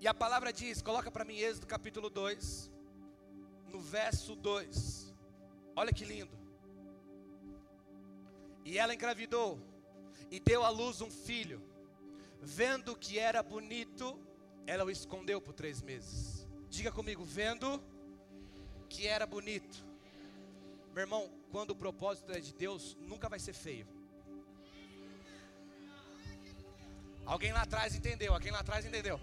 E 0.00 0.08
a 0.08 0.14
palavra 0.14 0.52
diz, 0.52 0.80
coloca 0.80 1.10
para 1.10 1.24
mim 1.24 1.36
Êxodo 1.36 1.66
capítulo 1.66 2.08
2, 2.08 2.70
no 3.72 3.80
verso 3.80 4.36
2. 4.36 5.12
Olha 5.74 5.92
que 5.92 6.04
lindo. 6.04 6.38
E 8.64 8.78
ela 8.78 8.94
engravidou 8.94 9.58
e 10.30 10.38
deu 10.38 10.64
à 10.64 10.68
luz 10.68 11.00
um 11.00 11.10
filho. 11.10 11.60
Vendo 12.40 12.94
que 12.96 13.18
era 13.18 13.42
bonito, 13.42 14.18
ela 14.66 14.84
o 14.84 14.90
escondeu 14.90 15.40
por 15.40 15.54
três 15.54 15.80
meses. 15.80 16.46
Diga 16.68 16.92
comigo, 16.92 17.24
vendo 17.24 17.82
que 18.88 19.06
era 19.06 19.26
bonito. 19.26 19.84
Meu 20.92 21.02
irmão, 21.02 21.30
quando 21.50 21.70
o 21.70 21.76
propósito 21.76 22.32
é 22.32 22.40
de 22.40 22.52
Deus, 22.52 22.96
nunca 23.00 23.28
vai 23.28 23.38
ser 23.38 23.54
feio. 23.54 23.86
Alguém 27.24 27.52
lá 27.52 27.62
atrás 27.62 27.94
entendeu? 27.94 28.34
Alguém 28.34 28.52
lá 28.52 28.60
atrás 28.60 28.84
entendeu? 28.84 29.18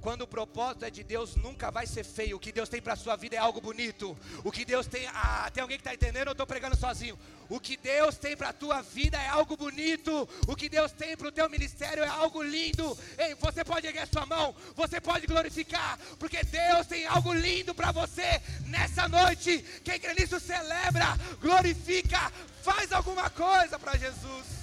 Quando 0.00 0.22
o 0.22 0.26
propósito 0.26 0.84
é 0.84 0.90
de 0.90 1.02
Deus, 1.02 1.34
nunca 1.36 1.70
vai 1.70 1.86
ser 1.86 2.04
feio. 2.04 2.36
O 2.36 2.40
que 2.40 2.52
Deus 2.52 2.68
tem 2.68 2.80
para 2.80 2.92
a 2.92 2.96
sua 2.96 3.16
vida 3.16 3.36
é 3.36 3.38
algo 3.38 3.60
bonito. 3.60 4.16
O 4.44 4.52
que 4.52 4.64
Deus 4.64 4.86
tem. 4.86 5.06
Ah, 5.08 5.50
tem 5.52 5.60
alguém 5.60 5.76
que 5.76 5.82
está 5.82 5.94
entendendo? 5.94 6.28
Eu 6.28 6.32
estou 6.32 6.46
pregando 6.46 6.76
sozinho. 6.76 7.18
O 7.48 7.58
que 7.58 7.76
Deus 7.76 8.16
tem 8.16 8.36
para 8.36 8.50
a 8.50 8.52
tua 8.52 8.82
vida 8.82 9.16
é 9.16 9.28
algo 9.28 9.56
bonito. 9.56 10.28
O 10.46 10.54
que 10.54 10.68
Deus 10.68 10.92
tem 10.92 11.16
para 11.16 11.28
o 11.28 11.32
teu 11.32 11.48
ministério 11.48 12.04
é 12.04 12.08
algo 12.08 12.42
lindo. 12.42 12.96
Ei, 13.16 13.34
você 13.34 13.64
pode 13.64 13.86
erguer 13.86 14.06
sua 14.06 14.26
mão. 14.26 14.54
Você 14.76 15.00
pode 15.00 15.26
glorificar. 15.26 15.98
Porque 16.18 16.44
Deus 16.44 16.86
tem 16.86 17.06
algo 17.06 17.32
lindo 17.32 17.74
para 17.74 17.90
você 17.90 18.40
nessa 18.66 19.08
noite. 19.08 19.64
Quem 19.82 19.98
crê 19.98 20.14
nisso 20.14 20.38
celebra, 20.38 21.18
glorifica, 21.40 22.30
faz 22.62 22.92
alguma 22.92 23.30
coisa 23.30 23.78
para 23.78 23.96
Jesus. 23.96 24.57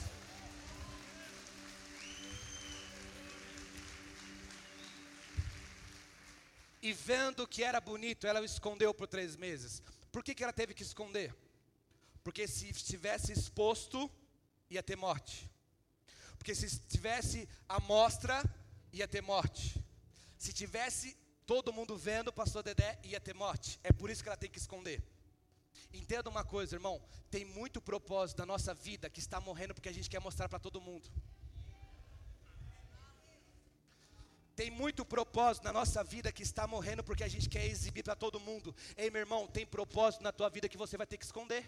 E 6.86 6.94
vendo 6.94 7.48
que 7.48 7.64
era 7.64 7.82
bonito, 7.82 8.28
ela 8.28 8.42
o 8.42 8.46
escondeu 8.46 8.94
por 8.94 9.08
três 9.08 9.36
meses. 9.36 9.82
Por 10.12 10.24
que, 10.24 10.36
que 10.36 10.44
ela 10.44 10.54
teve 10.54 10.72
que 10.76 10.84
esconder? 10.84 11.36
Porque 12.24 12.48
se 12.48 12.70
estivesse 12.70 13.32
exposto, 13.32 14.00
ia 14.70 14.84
ter 14.84 14.96
morte. 14.96 15.50
Porque 16.38 16.54
se 16.54 16.68
estivesse 16.68 17.50
à 17.68 17.80
mostra, 17.80 18.44
ia 18.94 19.08
ter 19.08 19.24
morte. 19.24 19.84
Se 20.38 20.54
tivesse 20.54 21.18
todo 21.48 21.74
mundo 21.74 21.98
vendo, 21.98 22.32
pastor 22.32 22.62
Dedé, 22.62 23.00
ia 23.04 23.20
ter 23.20 23.34
morte. 23.34 23.80
É 23.84 23.92
por 23.92 24.12
isso 24.12 24.22
que 24.22 24.30
ela 24.30 24.38
tem 24.38 24.52
que 24.52 24.60
esconder. 24.60 25.02
Entenda 25.92 26.30
uma 26.30 26.44
coisa, 26.44 26.76
irmão. 26.76 27.02
Tem 27.32 27.44
muito 27.46 27.82
propósito 27.82 28.38
da 28.38 28.46
nossa 28.46 28.76
vida 28.76 29.10
que 29.10 29.20
está 29.20 29.42
morrendo 29.42 29.74
porque 29.74 29.90
a 29.90 29.94
gente 29.94 30.08
quer 30.08 30.22
mostrar 30.22 30.48
para 30.48 30.60
todo 30.60 30.80
mundo. 30.80 31.10
Tem 34.56 34.72
muito 34.72 35.04
propósito 35.04 35.64
na 35.66 35.74
nossa 35.74 36.02
vida 36.04 36.32
que 36.32 36.44
está 36.44 36.66
morrendo 36.66 37.04
porque 37.04 37.24
a 37.24 37.28
gente 37.28 37.50
quer 37.50 37.66
exibir 37.66 38.04
para 38.04 38.16
todo 38.16 38.40
mundo. 38.40 38.74
Ei, 38.96 39.10
meu 39.10 39.22
irmão, 39.26 39.48
tem 39.48 39.66
propósito 39.66 40.24
na 40.24 40.32
tua 40.32 40.50
vida 40.50 40.70
que 40.70 40.78
você 40.78 40.96
vai 40.96 41.06
ter 41.06 41.18
que 41.18 41.26
esconder. 41.26 41.64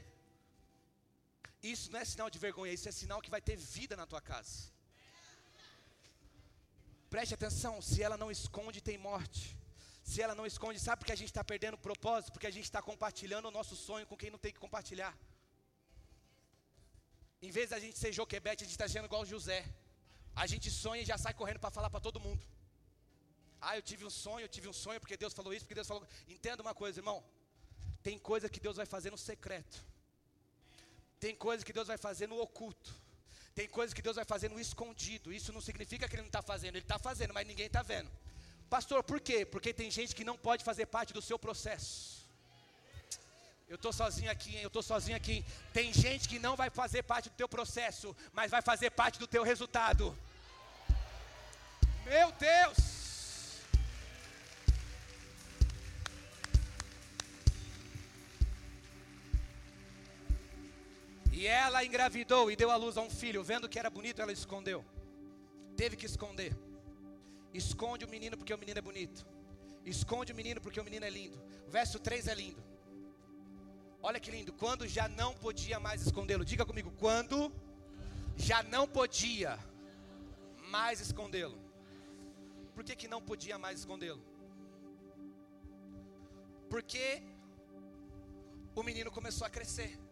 Isso 1.62 1.92
não 1.92 2.00
é 2.00 2.06
sinal 2.06 2.30
de 2.30 2.40
vergonha, 2.40 2.72
isso 2.72 2.88
é 2.88 2.92
sinal 2.92 3.22
que 3.22 3.30
vai 3.30 3.42
ter 3.42 3.58
vida 3.58 3.96
na 3.98 4.06
tua 4.06 4.22
casa. 4.22 4.72
Preste 7.10 7.34
atenção, 7.34 7.82
se 7.82 8.02
ela 8.02 8.18
não 8.18 8.30
esconde, 8.32 8.82
tem 8.82 8.98
morte. 8.98 9.58
Se 10.04 10.22
ela 10.22 10.36
não 10.40 10.46
esconde, 10.46 10.80
sabe 10.80 11.00
por 11.00 11.08
que 11.08 11.12
a 11.12 11.22
gente 11.22 11.32
está 11.34 11.44
perdendo 11.44 11.74
o 11.76 11.86
propósito? 11.90 12.32
Porque 12.32 12.48
a 12.48 12.56
gente 12.58 12.64
está 12.64 12.82
compartilhando 12.82 13.48
o 13.48 13.52
nosso 13.52 13.76
sonho 13.76 14.08
com 14.08 14.16
quem 14.16 14.32
não 14.32 14.40
tem 14.40 14.54
que 14.54 14.60
compartilhar. 14.60 15.14
Em 17.42 17.52
vez 17.52 17.70
da 17.70 17.80
gente 17.80 17.98
ser 18.00 18.14
Joquebete, 18.14 18.64
a 18.64 18.66
gente 18.66 18.78
está 18.78 18.88
sendo 18.88 19.06
igual 19.06 19.26
José. 19.26 19.66
A 20.34 20.48
gente 20.48 20.72
sonha 20.72 21.02
e 21.02 21.06
já 21.06 21.18
sai 21.18 21.34
correndo 21.34 21.60
para 21.60 21.76
falar 21.78 21.90
para 21.90 22.00
todo 22.00 22.20
mundo. 22.20 22.44
Ah, 23.68 23.76
eu 23.80 23.82
tive 23.82 24.04
um 24.10 24.10
sonho, 24.10 24.44
eu 24.46 24.52
tive 24.56 24.68
um 24.74 24.78
sonho 24.82 25.00
porque 25.02 25.18
Deus 25.24 25.34
falou 25.34 25.54
isso, 25.54 25.66
porque 25.66 25.76
Deus 25.80 25.90
falou. 25.92 26.04
Entenda 26.36 26.62
uma 26.66 26.74
coisa, 26.74 27.00
irmão. 27.02 27.22
Tem 28.02 28.18
coisa 28.18 28.48
que 28.54 28.62
Deus 28.66 28.78
vai 28.78 28.86
fazer 28.86 29.10
no 29.12 29.18
secreto. 29.18 29.78
Tem 31.20 31.36
coisa 31.36 31.66
que 31.66 31.74
Deus 31.74 31.88
vai 31.92 31.98
fazer 31.98 32.28
no 32.28 32.40
oculto. 32.40 32.94
Tem 33.54 33.68
coisa 33.68 33.94
que 33.94 34.02
Deus 34.02 34.16
vai 34.16 34.24
fazer 34.24 34.50
no 34.50 34.58
escondido. 34.58 35.34
Isso 35.34 35.52
não 35.52 35.60
significa 35.60 36.08
que 36.08 36.16
Ele 36.16 36.22
não 36.22 36.34
está 36.34 36.42
fazendo, 36.42 36.76
Ele 36.76 36.86
está 36.86 36.98
fazendo, 36.98 37.34
mas 37.34 37.46
ninguém 37.46 37.66
está 37.66 37.82
vendo. 37.82 38.10
Pastor, 38.70 39.04
por 39.04 39.20
quê? 39.20 39.46
Porque 39.46 39.74
tem 39.74 39.92
gente 39.92 40.16
que 40.16 40.24
não 40.24 40.38
pode 40.38 40.64
fazer 40.64 40.86
parte 40.86 41.12
do 41.12 41.22
seu 41.22 41.38
processo. 41.38 42.26
Eu 43.68 43.76
estou 43.76 43.92
sozinho 43.92 44.32
aqui, 44.32 44.56
hein? 44.56 44.62
eu 44.62 44.68
estou 44.68 44.84
sozinho 44.84 45.18
aqui. 45.18 45.44
Tem 45.74 45.92
gente 45.92 46.30
que 46.30 46.40
não 46.40 46.56
vai 46.56 46.70
fazer 46.70 47.04
parte 47.04 47.28
do 47.30 47.36
teu 47.36 47.50
processo, 47.50 48.16
mas 48.32 48.50
vai 48.50 48.62
fazer 48.62 48.92
parte 48.92 49.20
do 49.20 49.28
teu 49.28 49.44
resultado. 49.44 50.18
Meu 52.06 52.32
Deus! 52.32 52.97
E 61.38 61.46
ela 61.46 61.86
engravidou 61.86 62.50
e 62.50 62.56
deu 62.56 62.72
à 62.72 62.76
luz 62.84 62.98
a 62.98 63.02
um 63.08 63.12
filho. 63.12 63.44
Vendo 63.44 63.70
que 63.70 63.78
era 63.78 63.92
bonito, 63.92 64.20
ela 64.20 64.32
escondeu. 64.32 64.84
Teve 65.80 65.96
que 65.96 66.08
esconder. 66.12 66.52
Esconde 67.54 68.06
o 68.06 68.10
menino 68.10 68.36
porque 68.36 68.56
o 68.56 68.58
menino 68.58 68.80
é 68.80 68.82
bonito. 68.82 69.24
Esconde 69.86 70.32
o 70.34 70.36
menino 70.36 70.60
porque 70.60 70.80
o 70.80 70.84
menino 70.84 71.06
é 71.06 71.12
lindo. 71.12 71.38
O 71.68 71.70
verso 71.70 72.00
3 72.00 72.28
é 72.28 72.34
lindo. 72.34 72.64
Olha 74.02 74.20
que 74.20 74.32
lindo. 74.32 74.52
Quando 74.52 74.88
já 74.88 75.08
não 75.08 75.32
podia 75.36 75.80
mais 75.80 76.02
escondê-lo. 76.02 76.44
Diga 76.44 76.66
comigo. 76.66 76.92
Quando 77.04 77.52
já 78.36 78.64
não 78.64 78.88
podia 78.88 79.60
mais 80.72 81.00
escondê-lo. 81.02 81.60
Por 82.74 82.84
que, 82.84 82.96
que 82.96 83.08
não 83.08 83.22
podia 83.22 83.60
mais 83.60 83.78
escondê-lo? 83.82 84.24
Porque 86.68 87.22
o 88.74 88.82
menino 88.82 89.12
começou 89.12 89.46
a 89.46 89.52
crescer. 89.52 90.07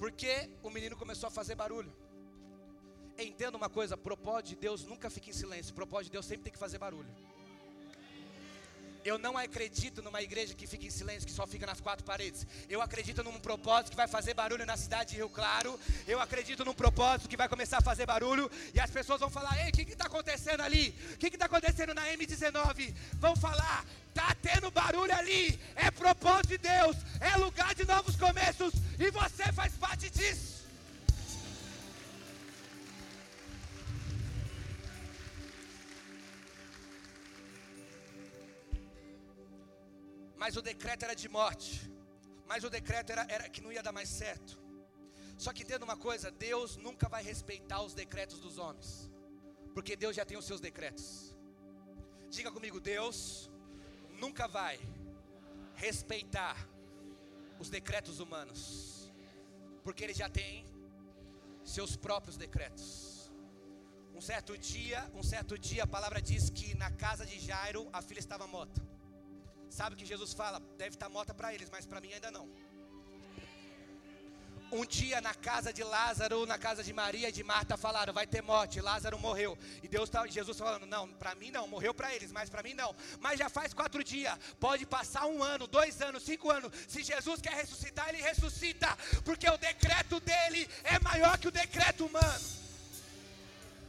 Porque 0.00 0.48
o 0.62 0.70
menino 0.70 0.96
começou 0.96 1.26
a 1.28 1.30
fazer 1.30 1.54
barulho. 1.54 1.92
Entenda 3.18 3.58
uma 3.58 3.68
coisa: 3.68 3.98
propósito 3.98 4.48
de 4.48 4.56
Deus 4.56 4.82
nunca 4.86 5.10
fica 5.10 5.28
em 5.28 5.32
silêncio. 5.34 5.74
Propósito 5.74 6.06
de 6.06 6.12
Deus 6.12 6.24
sempre 6.24 6.44
tem 6.44 6.52
que 6.54 6.58
fazer 6.58 6.78
barulho. 6.78 7.14
Eu 9.04 9.18
não 9.18 9.36
acredito 9.36 10.02
numa 10.02 10.20
igreja 10.20 10.54
que 10.54 10.66
fica 10.66 10.86
em 10.86 10.90
silêncio, 10.90 11.26
que 11.26 11.32
só 11.32 11.46
fica 11.46 11.66
nas 11.66 11.80
quatro 11.80 12.04
paredes. 12.04 12.46
Eu 12.68 12.82
acredito 12.82 13.22
num 13.24 13.38
propósito 13.40 13.90
que 13.90 13.96
vai 13.96 14.06
fazer 14.06 14.34
barulho 14.34 14.66
na 14.66 14.76
cidade 14.76 15.10
de 15.10 15.16
Rio 15.16 15.28
Claro. 15.28 15.78
Eu 16.06 16.20
acredito 16.20 16.64
num 16.64 16.74
propósito 16.74 17.28
que 17.28 17.36
vai 17.36 17.48
começar 17.48 17.78
a 17.78 17.82
fazer 17.82 18.06
barulho. 18.06 18.50
E 18.74 18.80
as 18.80 18.90
pessoas 18.90 19.20
vão 19.20 19.30
falar: 19.30 19.58
Ei, 19.64 19.70
o 19.70 19.72
que 19.72 19.82
está 19.82 20.06
acontecendo 20.06 20.60
ali? 20.60 20.94
O 21.14 21.16
que 21.16 21.28
está 21.28 21.46
acontecendo 21.46 21.94
na 21.94 22.06
M19? 22.08 22.94
Vão 23.14 23.34
falar: 23.36 23.84
Está 24.08 24.34
tendo 24.42 24.70
barulho 24.70 25.14
ali. 25.14 25.58
É 25.74 25.90
propósito 25.90 26.48
de 26.48 26.58
Deus. 26.58 26.96
É 27.20 27.36
lugar 27.36 27.74
de 27.74 27.86
novos 27.86 28.16
começos. 28.16 28.72
E 28.98 29.10
você 29.10 29.50
faz 29.52 29.72
parte 29.74 30.10
disso. 30.10 30.59
Mas 40.40 40.56
o 40.56 40.62
decreto 40.62 41.04
era 41.06 41.14
de 41.22 41.28
morte. 41.28 41.72
Mas 42.50 42.64
o 42.64 42.70
decreto 42.70 43.10
era, 43.14 43.24
era 43.28 43.48
que 43.48 43.60
não 43.60 43.70
ia 43.70 43.82
dar 43.82 43.92
mais 43.92 44.08
certo. 44.08 44.58
Só 45.36 45.52
que 45.52 45.62
entenda 45.64 45.84
uma 45.84 45.98
coisa: 46.08 46.30
Deus 46.30 46.76
nunca 46.86 47.08
vai 47.14 47.22
respeitar 47.22 47.82
os 47.82 47.92
decretos 48.02 48.40
dos 48.40 48.56
homens. 48.56 49.10
Porque 49.74 49.94
Deus 49.96 50.16
já 50.16 50.24
tem 50.24 50.38
os 50.38 50.46
seus 50.46 50.60
decretos. 50.68 51.36
Diga 52.30 52.50
comigo: 52.50 52.80
Deus 52.80 53.50
nunca 54.22 54.48
vai 54.48 54.80
respeitar 55.74 56.56
os 57.58 57.68
decretos 57.68 58.18
humanos. 58.18 59.12
Porque 59.84 60.04
Ele 60.04 60.14
já 60.14 60.30
tem 60.30 60.64
seus 61.62 61.96
próprios 61.96 62.38
decretos. 62.38 63.30
Um 64.14 64.22
certo 64.22 64.56
dia, 64.56 65.00
um 65.14 65.22
certo 65.22 65.58
dia, 65.58 65.84
a 65.84 65.86
palavra 65.86 66.20
diz 66.20 66.48
que 66.48 66.74
na 66.74 66.90
casa 66.90 67.26
de 67.26 67.38
Jairo 67.38 67.88
a 67.92 68.00
filha 68.00 68.18
estava 68.18 68.46
morta. 68.46 68.89
Sabe 69.70 69.94
que 69.94 70.04
Jesus 70.04 70.34
fala? 70.34 70.60
Deve 70.76 70.96
estar 70.96 71.08
morta 71.08 71.32
para 71.32 71.54
eles, 71.54 71.70
mas 71.70 71.86
para 71.86 72.00
mim 72.00 72.12
ainda 72.12 72.30
não. 72.30 72.48
Um 74.72 74.84
dia 74.84 75.20
na 75.20 75.34
casa 75.34 75.72
de 75.72 75.82
Lázaro, 75.82 76.46
na 76.46 76.56
casa 76.56 76.82
de 76.82 76.92
Maria 76.92 77.28
e 77.28 77.32
de 77.32 77.42
Marta 77.42 77.76
falaram: 77.76 78.12
vai 78.12 78.26
ter 78.26 78.42
morte, 78.42 78.80
Lázaro 78.80 79.18
morreu. 79.18 79.56
E 79.82 79.88
Deus 79.88 80.10
tá, 80.10 80.26
Jesus 80.26 80.56
tá 80.56 80.64
falando: 80.64 80.86
não, 80.86 81.08
para 81.14 81.34
mim 81.36 81.50
não, 81.50 81.66
morreu 81.66 81.94
para 81.94 82.14
eles, 82.14 82.30
mas 82.30 82.50
para 82.50 82.62
mim 82.62 82.74
não. 82.74 82.94
Mas 83.20 83.38
já 83.38 83.48
faz 83.48 83.72
quatro 83.72 84.02
dias, 84.02 84.36
pode 84.60 84.86
passar 84.86 85.26
um 85.26 85.42
ano, 85.42 85.66
dois 85.66 86.00
anos, 86.00 86.22
cinco 86.24 86.50
anos. 86.50 86.72
Se 86.88 87.02
Jesus 87.02 87.40
quer 87.40 87.54
ressuscitar, 87.54 88.08
ele 88.08 88.22
ressuscita, 88.22 88.96
porque 89.24 89.48
o 89.48 89.58
decreto 89.58 90.20
dele 90.20 90.68
é 90.84 90.98
maior 91.00 91.36
que 91.38 91.48
o 91.48 91.52
decreto 91.52 92.06
humano. 92.06 92.44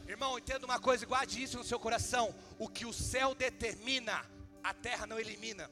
Irmão, 0.07 0.37
entenda 0.37 0.65
uma 0.65 0.79
coisa, 0.79 1.05
guarde 1.05 1.41
isso 1.43 1.57
no 1.57 1.63
seu 1.63 1.79
coração: 1.79 2.33
o 2.57 2.67
que 2.67 2.85
o 2.85 2.93
céu 2.93 3.35
determina 3.35 4.25
a 4.63 4.73
terra 4.73 5.05
não 5.05 5.19
elimina. 5.19 5.69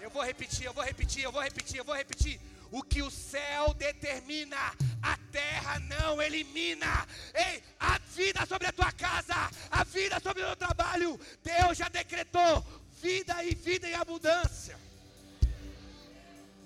Eu 0.00 0.10
vou 0.10 0.22
repetir, 0.22 0.64
eu 0.64 0.72
vou 0.72 0.84
repetir, 0.84 1.22
eu 1.22 1.32
vou 1.32 1.42
repetir, 1.42 1.76
eu 1.78 1.84
vou 1.84 1.94
repetir. 1.94 2.40
O 2.70 2.82
que 2.82 3.02
o 3.02 3.10
céu 3.10 3.74
determina, 3.74 4.56
a 5.02 5.16
terra 5.32 5.78
não 5.80 6.22
elimina. 6.22 7.06
Ei, 7.34 7.62
a 7.78 7.98
vida 7.98 8.46
sobre 8.46 8.68
a 8.68 8.72
tua 8.72 8.92
casa, 8.92 9.34
a 9.70 9.84
vida 9.84 10.20
sobre 10.20 10.42
o 10.42 10.46
teu 10.46 10.56
trabalho, 10.56 11.20
Deus 11.42 11.76
já 11.76 11.88
decretou 11.88 12.64
vida 13.02 13.42
e 13.44 13.54
vida 13.54 13.88
em 13.88 13.94
abundância. 13.94 14.78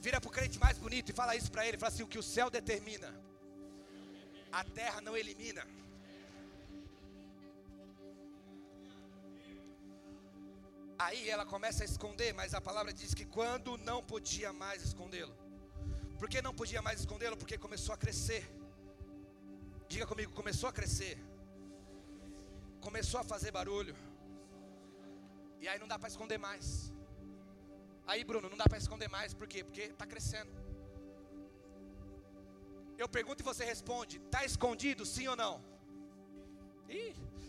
Vira 0.00 0.20
para 0.20 0.28
o 0.28 0.32
crente 0.32 0.58
mais 0.58 0.76
bonito 0.76 1.10
e 1.10 1.14
fala 1.14 1.34
isso 1.34 1.50
para 1.50 1.66
ele. 1.66 1.78
Fala 1.78 1.92
assim: 1.92 2.02
o 2.02 2.06
que 2.06 2.18
o 2.18 2.22
céu 2.22 2.50
determina, 2.50 3.12
a 4.52 4.62
terra 4.62 5.00
não 5.00 5.16
elimina. 5.16 5.66
Aí 11.14 11.30
ela 11.30 11.46
começa 11.46 11.80
a 11.84 11.88
esconder, 11.90 12.30
mas 12.38 12.54
a 12.58 12.60
palavra 12.68 12.92
diz 13.00 13.10
que 13.18 13.24
quando 13.36 13.78
não 13.88 13.98
podia 14.12 14.52
mais 14.52 14.78
escondê-lo. 14.88 15.34
Por 16.18 16.28
que 16.28 16.42
não 16.46 16.52
podia 16.60 16.82
mais 16.86 16.98
escondê-lo? 17.02 17.36
Porque 17.36 17.56
começou 17.56 17.92
a 17.94 17.98
crescer. 18.04 18.42
Diga 19.92 20.06
comigo, 20.12 20.32
começou 20.40 20.68
a 20.68 20.72
crescer. 20.78 21.16
Começou 22.86 23.20
a 23.20 23.24
fazer 23.32 23.52
barulho. 23.58 23.94
E 25.60 25.68
aí 25.68 25.78
não 25.78 25.86
dá 25.92 25.98
para 26.00 26.08
esconder 26.14 26.38
mais. 26.46 26.92
Aí, 28.08 28.24
Bruno, 28.30 28.48
não 28.52 28.58
dá 28.62 28.64
para 28.64 28.78
esconder 28.84 29.08
mais, 29.08 29.32
por 29.32 29.46
quê? 29.46 29.62
Porque 29.62 29.82
está 29.82 30.06
crescendo. 30.14 30.52
Eu 32.98 33.08
pergunto 33.08 33.40
e 33.40 33.50
você 33.50 33.64
responde: 33.64 34.16
está 34.16 34.44
escondido, 34.44 35.06
sim 35.06 35.28
ou 35.28 35.36
não? 35.36 35.54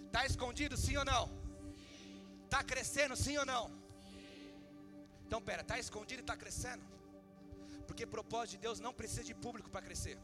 Está 0.06 0.24
escondido, 0.32 0.78
sim 0.78 0.98
ou 0.98 1.06
não? 1.14 1.45
Está 2.46 2.64
crescendo, 2.64 3.16
sim 3.16 3.38
ou 3.38 3.46
não? 3.46 3.64
Então, 5.26 5.42
pera, 5.42 5.62
está 5.62 5.78
escondido 5.78 6.22
e 6.22 6.26
está 6.26 6.38
crescendo? 6.38 6.84
Porque 7.88 8.06
propósito 8.06 8.52
de 8.52 8.58
Deus 8.60 8.80
não 8.80 8.94
precisa 8.94 9.24
de 9.24 9.34
público 9.34 9.70
para 9.70 9.82
crescer. 9.82 10.18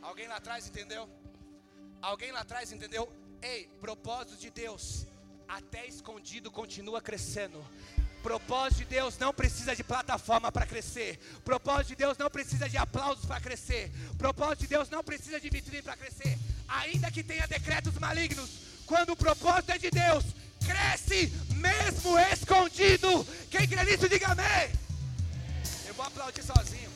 Alguém 0.00 0.28
lá 0.28 0.36
atrás 0.36 0.68
entendeu? 0.68 1.08
Alguém 2.00 2.30
lá 2.30 2.40
atrás 2.40 2.70
entendeu? 2.72 3.10
Ei, 3.42 3.68
propósito 3.80 4.36
de 4.36 4.50
Deus, 4.50 5.06
até 5.48 5.86
escondido 5.86 6.50
continua 6.50 7.00
crescendo. 7.00 7.64
Propósito 8.22 8.78
de 8.78 8.84
Deus 8.86 9.16
não 9.18 9.32
precisa 9.32 9.74
de 9.74 9.84
plataforma 9.84 10.50
para 10.52 10.66
crescer. 10.66 11.18
Propósito 11.44 11.88
de 11.88 11.96
Deus 11.96 12.18
não 12.18 12.30
precisa 12.30 12.68
de 12.68 12.76
aplausos 12.76 13.24
para 13.24 13.40
crescer. 13.40 13.90
Propósito 14.16 14.60
de 14.60 14.66
Deus 14.68 14.90
não 14.90 15.02
precisa 15.02 15.40
de 15.40 15.48
vitrine 15.48 15.82
para 15.82 15.96
crescer. 15.96 16.38
Ainda 16.68 17.10
que 17.10 17.22
tenha 17.22 17.46
decretos 17.46 17.94
malignos, 17.98 18.67
quando 18.88 19.10
o 19.10 19.16
propósito 19.16 19.70
é 19.70 19.78
de 19.78 19.90
Deus, 19.90 20.24
cresce 20.66 21.30
mesmo 21.54 22.18
escondido. 22.18 23.24
Quem 23.50 23.68
crê 23.68 23.84
nisso, 23.84 24.08
diga 24.08 24.28
amém. 24.28 24.72
Eu 25.86 25.94
vou 25.94 26.06
aplaudir 26.06 26.42
sozinho. 26.42 26.88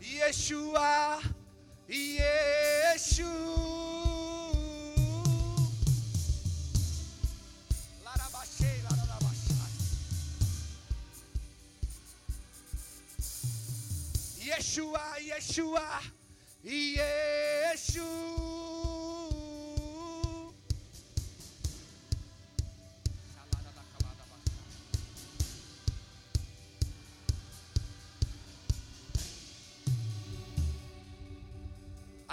Yeshua, 0.00 1.20
Yeshua. 1.88 2.37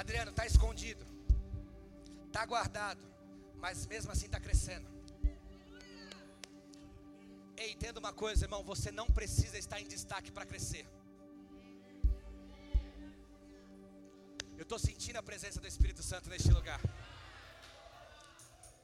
Adriano, 0.05 0.29
está 0.29 0.45
escondido, 0.45 1.03
está 2.27 2.45
guardado, 2.45 3.03
mas 3.63 3.87
mesmo 3.87 4.11
assim 4.11 4.27
está 4.27 4.39
crescendo. 4.39 4.87
Ei, 7.57 7.71
entenda 7.71 7.99
uma 7.99 8.13
coisa, 8.13 8.45
irmão: 8.45 8.61
você 8.63 8.91
não 8.91 9.07
precisa 9.07 9.57
estar 9.57 9.79
em 9.81 9.87
destaque 9.87 10.31
para 10.31 10.45
crescer. 10.45 10.85
Eu 14.59 14.65
estou 14.67 14.77
sentindo 14.77 15.17
a 15.17 15.23
presença 15.23 15.59
do 15.59 15.67
Espírito 15.73 16.03
Santo 16.03 16.29
neste 16.29 16.51
lugar. 16.51 16.79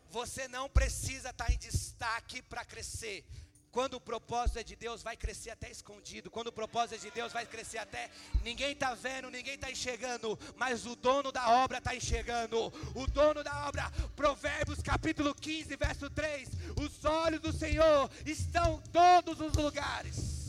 Você 0.10 0.47
não 0.47 0.67
precisa 0.67 1.29
estar 1.29 1.51
em 1.51 1.60
destaque 1.69 2.41
para 2.41 2.65
crescer. 2.65 3.23
Quando 3.71 3.93
o 3.93 4.01
propósito 4.01 4.60
é 4.60 4.63
de 4.63 4.75
Deus, 4.75 5.01
vai 5.01 5.15
crescer 5.15 5.51
até 5.51 5.71
escondido. 5.71 6.29
Quando 6.29 6.47
o 6.47 6.51
propósito 6.51 6.95
é 6.95 6.97
de 6.97 7.12
Deus, 7.12 7.31
vai 7.31 7.45
crescer 7.45 7.77
até 7.77 8.10
ninguém 8.43 8.73
está 8.73 8.93
vendo, 8.93 9.29
ninguém 9.29 9.55
está 9.55 9.71
enxergando, 9.71 10.38
mas 10.57 10.86
o 10.86 10.95
dono 10.95 11.31
da 11.31 11.49
obra 11.63 11.77
está 11.77 11.95
enxergando. 11.95 12.57
O 12.93 13.07
dono 13.07 13.43
da 13.43 13.67
obra, 13.67 13.89
Provérbios 14.15 14.81
capítulo 14.81 15.34
15, 15.34 15.75
verso 15.77 16.10
3: 16.10 16.49
Os 16.84 17.05
olhos 17.05 17.39
do 17.39 17.53
Senhor 17.53 18.12
estão 18.25 18.81
todos 18.91 19.39
os 19.39 19.53
lugares. 19.53 20.41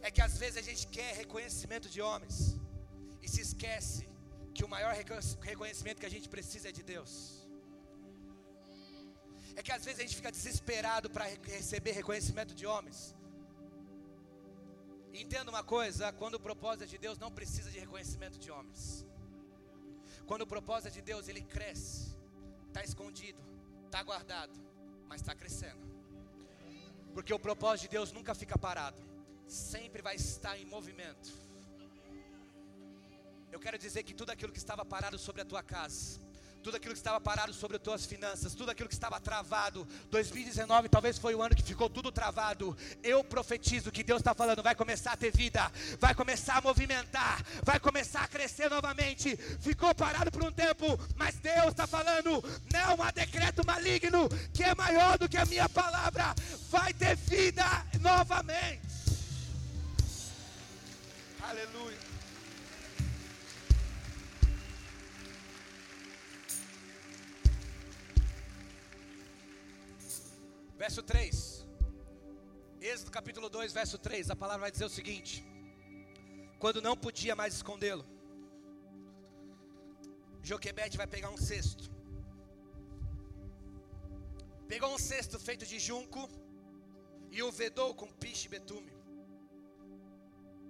É 0.00 0.10
que 0.10 0.22
às 0.22 0.38
vezes 0.38 0.56
a 0.56 0.62
gente 0.62 0.86
quer 0.86 1.14
reconhecimento 1.14 1.88
de 1.90 2.00
homens 2.00 2.56
e 3.22 3.28
se 3.28 3.40
esquece 3.40 4.08
que 4.54 4.64
o 4.64 4.68
maior 4.68 4.94
reconhecimento 5.42 6.00
que 6.00 6.06
a 6.06 6.10
gente 6.10 6.28
precisa 6.28 6.68
é 6.70 6.72
de 6.72 6.82
Deus. 6.82 7.43
É 9.56 9.62
que 9.62 9.72
às 9.72 9.84
vezes 9.84 10.00
a 10.00 10.02
gente 10.02 10.16
fica 10.16 10.30
desesperado 10.30 11.08
para 11.08 11.26
receber 11.58 11.92
reconhecimento 11.92 12.54
de 12.54 12.66
homens. 12.66 13.14
Entenda 15.12 15.50
uma 15.50 15.62
coisa: 15.62 16.12
quando 16.12 16.34
o 16.34 16.40
propósito 16.40 16.84
é 16.84 16.86
de 16.86 16.98
Deus, 16.98 17.18
não 17.18 17.30
precisa 17.30 17.70
de 17.70 17.78
reconhecimento 17.78 18.38
de 18.38 18.50
homens. 18.50 19.06
Quando 20.26 20.42
o 20.42 20.46
propósito 20.46 20.88
é 20.88 20.90
de 20.90 21.02
Deus, 21.02 21.28
ele 21.28 21.42
cresce, 21.42 22.16
está 22.68 22.82
escondido, 22.82 23.40
está 23.86 24.02
guardado, 24.02 24.52
mas 25.08 25.20
está 25.20 25.34
crescendo. 25.34 25.84
Porque 27.12 27.32
o 27.32 27.38
propósito 27.38 27.82
de 27.82 27.88
Deus 27.90 28.10
nunca 28.10 28.34
fica 28.34 28.58
parado, 28.58 29.00
sempre 29.46 30.02
vai 30.02 30.16
estar 30.16 30.58
em 30.58 30.64
movimento. 30.64 31.32
Eu 33.52 33.60
quero 33.60 33.78
dizer 33.78 34.02
que 34.02 34.12
tudo 34.12 34.30
aquilo 34.30 34.52
que 34.52 34.58
estava 34.58 34.84
parado 34.84 35.16
sobre 35.16 35.42
a 35.42 35.44
tua 35.44 35.62
casa, 35.62 36.18
tudo 36.64 36.78
aquilo 36.78 36.94
que 36.94 36.98
estava 36.98 37.20
parado 37.20 37.52
sobre 37.52 37.76
as 37.76 37.82
tuas 37.82 38.06
finanças, 38.06 38.54
tudo 38.54 38.70
aquilo 38.70 38.88
que 38.88 38.94
estava 38.94 39.20
travado. 39.20 39.86
2019 40.10 40.88
talvez 40.88 41.18
foi 41.18 41.34
o 41.34 41.42
ano 41.42 41.54
que 41.54 41.62
ficou 41.62 41.90
tudo 41.90 42.10
travado. 42.10 42.74
Eu 43.02 43.22
profetizo 43.22 43.92
que 43.92 44.02
Deus 44.02 44.20
está 44.20 44.34
falando, 44.34 44.62
vai 44.62 44.74
começar 44.74 45.12
a 45.12 45.16
ter 45.16 45.30
vida, 45.30 45.70
vai 46.00 46.14
começar 46.14 46.56
a 46.56 46.60
movimentar, 46.62 47.44
vai 47.62 47.78
começar 47.78 48.22
a 48.22 48.28
crescer 48.28 48.70
novamente. 48.70 49.36
Ficou 49.60 49.94
parado 49.94 50.30
por 50.30 50.42
um 50.42 50.50
tempo, 50.50 50.98
mas 51.16 51.34
Deus 51.36 51.68
está 51.68 51.86
falando, 51.86 52.42
não 52.72 53.02
há 53.02 53.10
decreto 53.10 53.64
maligno 53.66 54.26
que 54.54 54.64
é 54.64 54.74
maior 54.74 55.18
do 55.18 55.28
que 55.28 55.36
a 55.36 55.44
minha 55.44 55.68
palavra. 55.68 56.34
Vai 56.70 56.94
ter 56.94 57.14
vida 57.14 57.64
novamente. 58.00 58.80
Aleluia. 61.42 62.13
Verso 70.84 71.02
3. 71.02 71.66
Êxodo 72.78 73.10
capítulo 73.10 73.48
2, 73.48 73.72
verso 73.72 73.96
3. 73.96 74.28
A 74.28 74.36
palavra 74.36 74.64
vai 74.64 74.70
dizer 74.70 74.84
o 74.84 74.90
seguinte: 74.90 75.42
Quando 76.58 76.82
não 76.82 76.94
podia 76.94 77.34
mais 77.34 77.54
escondê-lo, 77.54 78.04
Joquebede 80.42 80.98
vai 80.98 81.06
pegar 81.06 81.30
um 81.30 81.38
cesto. 81.38 81.84
Pegou 84.68 84.90
um 84.94 84.98
cesto 84.98 85.40
feito 85.40 85.64
de 85.64 85.78
junco 85.78 86.28
e 87.30 87.42
o 87.42 87.50
vedou 87.50 87.94
com 87.94 88.12
piche 88.24 88.46
e 88.46 88.50
betume. 88.50 88.92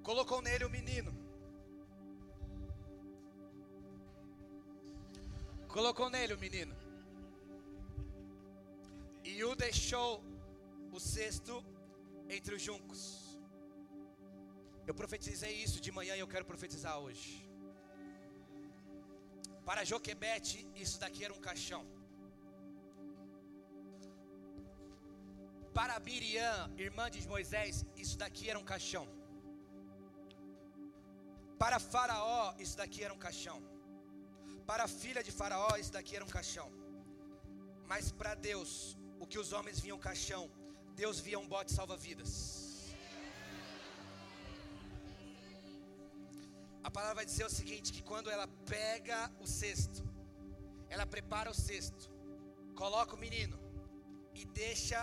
Colocou 0.04 0.40
nele 0.40 0.64
o 0.64 0.70
menino. 0.70 1.12
Colocou 5.66 6.08
nele 6.08 6.34
o 6.34 6.38
menino 6.38 6.83
e 9.36 9.42
o 9.50 9.54
deixou 9.66 10.10
o 10.96 11.00
cesto 11.14 11.54
entre 12.36 12.52
os 12.56 12.62
juncos. 12.68 13.00
Eu 14.88 14.94
profetizei 15.00 15.52
isso 15.64 15.78
de 15.86 15.90
manhã 15.98 16.14
e 16.16 16.22
eu 16.24 16.30
quero 16.34 16.46
profetizar 16.52 16.96
hoje. 17.04 17.28
Para 19.68 19.82
Joquebete, 19.90 20.58
isso 20.82 20.96
daqui 21.02 21.20
era 21.26 21.34
um 21.38 21.42
caixão. 21.48 21.82
Para 25.78 25.98
Miriam, 26.08 26.58
irmã 26.86 27.06
de 27.14 27.26
Moisés, 27.34 27.84
isso 28.02 28.16
daqui 28.22 28.44
era 28.50 28.58
um 28.62 28.68
caixão. 28.72 29.06
Para 31.62 31.78
Faraó, 31.92 32.42
isso 32.64 32.76
daqui 32.82 33.02
era 33.06 33.14
um 33.16 33.22
caixão. 33.26 33.58
Para 34.70 34.84
a 34.84 34.92
filha 35.02 35.22
de 35.28 35.32
Faraó, 35.40 35.72
isso 35.82 35.92
daqui 35.96 36.14
era 36.18 36.24
um 36.28 36.34
caixão. 36.38 36.68
Mas 37.90 38.12
para 38.20 38.34
Deus, 38.34 38.96
o 39.24 39.26
que 39.26 39.38
os 39.38 39.52
homens 39.56 39.80
viam 39.80 39.98
caixão, 39.98 40.50
Deus 40.94 41.18
via 41.18 41.38
um 41.38 41.48
bote 41.48 41.72
salva-vidas. 41.72 42.30
A 46.82 46.90
palavra 46.90 47.16
vai 47.20 47.24
dizer 47.24 47.46
o 47.46 47.54
seguinte: 47.58 47.90
que 47.94 48.02
quando 48.02 48.30
ela 48.30 48.46
pega 48.74 49.32
o 49.40 49.46
cesto, 49.46 50.02
ela 50.90 51.06
prepara 51.06 51.50
o 51.50 51.54
cesto, 51.54 52.10
coloca 52.82 53.14
o 53.16 53.18
menino 53.18 53.58
e 54.34 54.44
deixa 54.44 55.00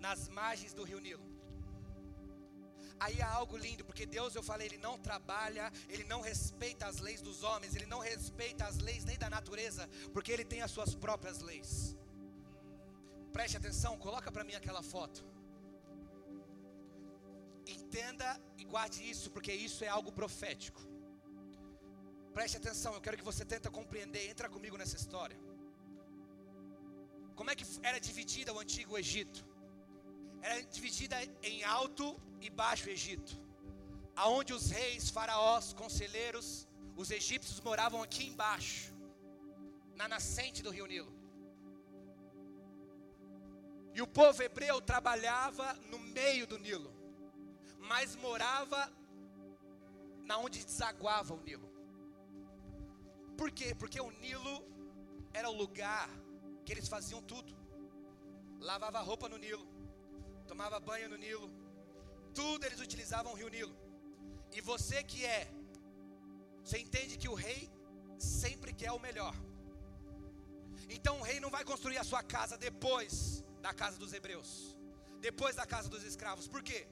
nas 0.00 0.28
margens 0.28 0.72
do 0.72 0.84
rio 0.84 1.00
Nilo. 1.06 1.28
Aí 2.98 3.20
há 3.20 3.30
algo 3.30 3.56
lindo, 3.56 3.84
porque 3.84 4.06
Deus, 4.06 4.34
eu 4.34 4.42
falei, 4.42 4.66
Ele 4.68 4.78
não 4.78 4.98
trabalha, 4.98 5.70
Ele 5.88 6.04
não 6.04 6.22
respeita 6.22 6.86
as 6.86 6.98
leis 6.98 7.20
dos 7.20 7.42
homens, 7.42 7.76
Ele 7.76 7.86
não 7.86 8.00
respeita 8.00 8.64
as 8.64 8.78
leis 8.78 9.04
nem 9.04 9.18
da 9.18 9.28
natureza, 9.28 9.88
porque 10.14 10.32
Ele 10.32 10.44
tem 10.44 10.62
as 10.62 10.70
suas 10.70 10.94
próprias 10.94 11.40
leis. 11.40 11.97
Preste 13.38 13.56
atenção, 13.56 13.92
coloca 14.04 14.30
para 14.34 14.42
mim 14.46 14.54
aquela 14.58 14.80
foto. 14.92 15.18
Entenda 17.74 18.28
e 18.60 18.64
guarde 18.72 18.98
isso, 19.12 19.26
porque 19.34 19.52
isso 19.66 19.84
é 19.84 19.90
algo 19.96 20.10
profético. 20.20 20.80
Preste 22.36 22.56
atenção, 22.56 22.92
eu 22.94 23.02
quero 23.04 23.18
que 23.20 23.28
você 23.30 23.44
tenta 23.52 23.70
compreender, 23.78 24.28
entra 24.28 24.48
comigo 24.54 24.76
nessa 24.80 24.96
história. 25.00 25.38
Como 27.36 27.50
é 27.52 27.54
que 27.54 27.66
era 27.90 28.00
dividida 28.08 28.52
o 28.52 28.58
antigo 28.58 28.98
Egito? 28.98 29.46
Era 30.42 30.60
dividida 30.76 31.16
em 31.50 31.62
alto 31.62 32.08
e 32.40 32.50
baixo 32.62 32.90
Egito. 32.96 33.34
Aonde 34.16 34.52
os 34.52 34.68
reis, 34.80 35.10
faraós, 35.18 35.72
conselheiros, 35.82 36.66
os 36.96 37.12
egípcios 37.20 37.60
moravam 37.60 38.02
aqui 38.02 38.24
embaixo, 38.32 38.92
na 39.94 40.08
nascente 40.08 40.60
do 40.60 40.72
rio 40.78 40.88
Nilo. 40.94 41.17
E 43.94 44.02
o 44.02 44.06
povo 44.06 44.42
hebreu 44.42 44.80
trabalhava 44.80 45.74
no 45.90 45.98
meio 45.98 46.46
do 46.46 46.58
Nilo, 46.58 46.92
mas 47.78 48.14
morava 48.16 48.92
na 50.24 50.38
onde 50.38 50.64
desaguava 50.64 51.34
o 51.34 51.40
Nilo. 51.40 51.68
Por 53.36 53.50
quê? 53.50 53.74
Porque 53.74 54.00
o 54.00 54.10
Nilo 54.10 54.64
era 55.32 55.48
o 55.48 55.56
lugar 55.56 56.08
que 56.64 56.72
eles 56.72 56.88
faziam 56.88 57.22
tudo. 57.22 57.56
Lavava 58.60 59.00
roupa 59.00 59.28
no 59.28 59.38
Nilo, 59.38 59.66
tomava 60.46 60.78
banho 60.80 61.08
no 61.08 61.16
Nilo, 61.16 61.48
tudo 62.34 62.64
eles 62.66 62.80
utilizavam 62.80 63.32
o 63.32 63.36
rio 63.36 63.48
Nilo. 63.48 63.76
E 64.52 64.60
você 64.60 65.02
que 65.02 65.24
é, 65.24 65.48
você 66.62 66.78
entende 66.78 67.16
que 67.16 67.28
o 67.28 67.34
rei 67.34 67.70
sempre 68.18 68.72
quer 68.72 68.92
o 68.92 69.00
melhor. 69.00 69.34
Então 70.88 71.20
o 71.20 71.22
rei 71.22 71.38
não 71.40 71.50
vai 71.50 71.64
construir 71.64 71.98
a 71.98 72.04
sua 72.04 72.22
casa 72.22 72.56
depois 72.56 73.44
da 73.60 73.72
casa 73.74 73.98
dos 73.98 74.12
hebreus, 74.12 74.76
depois 75.20 75.56
da 75.56 75.66
casa 75.66 75.88
dos 75.88 76.04
escravos. 76.04 76.46
Por 76.48 76.62
quê? 76.62 76.86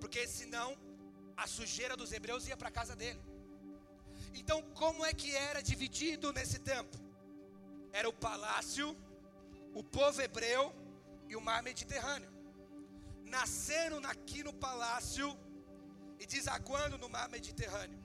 Porque 0.00 0.26
senão 0.26 0.76
a 1.36 1.46
sujeira 1.46 1.96
dos 1.96 2.12
hebreus 2.12 2.46
ia 2.48 2.56
para 2.56 2.68
a 2.68 2.72
casa 2.72 2.96
dele. 2.96 3.20
Então, 4.34 4.62
como 4.74 5.04
é 5.04 5.12
que 5.12 5.34
era 5.34 5.62
dividido 5.62 6.32
nesse 6.32 6.58
tempo? 6.58 6.96
Era 7.92 8.08
o 8.08 8.12
palácio, 8.12 8.96
o 9.74 9.82
povo 9.82 10.20
hebreu 10.20 10.74
e 11.28 11.36
o 11.36 11.40
mar 11.40 11.62
Mediterrâneo. 11.62 12.30
Nasceram 13.24 13.98
aqui 14.06 14.42
no 14.42 14.52
palácio 14.52 15.36
e 16.18 16.26
desaguando 16.26 16.96
no 16.98 17.08
mar 17.08 17.28
Mediterrâneo. 17.28 17.98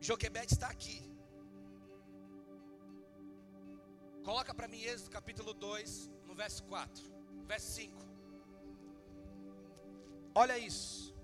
Joquebede 0.00 0.54
está 0.54 0.68
aqui. 0.68 1.11
Coloca 4.24 4.54
para 4.54 4.68
mim 4.68 4.80
Êxodo 4.80 5.10
capítulo 5.10 5.52
2, 5.52 6.10
no 6.26 6.34
verso 6.34 6.62
4, 6.64 7.04
verso 7.44 7.70
5. 7.72 8.02
Olha 10.34 10.56
isso. 10.58 11.14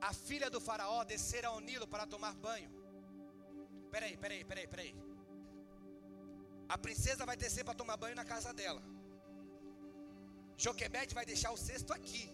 A 0.00 0.12
filha 0.12 0.48
do 0.54 0.60
faraó 0.60 1.02
descer 1.02 1.44
ao 1.44 1.60
Nilo 1.60 1.88
para 1.88 2.06
tomar 2.06 2.34
banho. 2.34 2.70
Peraí, 3.90 4.16
peraí, 4.16 4.44
peraí, 4.44 4.66
peraí. 4.66 4.94
A 6.68 6.78
princesa 6.78 7.26
vai 7.26 7.36
descer 7.36 7.64
para 7.64 7.74
tomar 7.74 7.96
banho 7.96 8.16
na 8.16 8.24
casa 8.24 8.52
dela. 8.52 8.82
Joquebede 10.56 11.14
vai 11.14 11.26
deixar 11.26 11.50
o 11.50 11.56
cesto 11.56 11.92
aqui. 11.92 12.24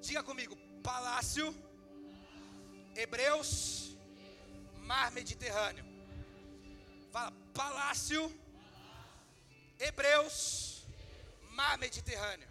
Diga 0.00 0.22
comigo, 0.22 0.56
palácio, 0.82 1.54
Hebreus, 2.94 3.96
mar 4.90 5.10
Mediterrâneo. 5.12 5.91
Fala, 7.14 7.30
palácio, 7.52 8.22
Hebreus, 9.78 10.36
mar 11.58 11.76
Mediterrâneo. 11.76 12.50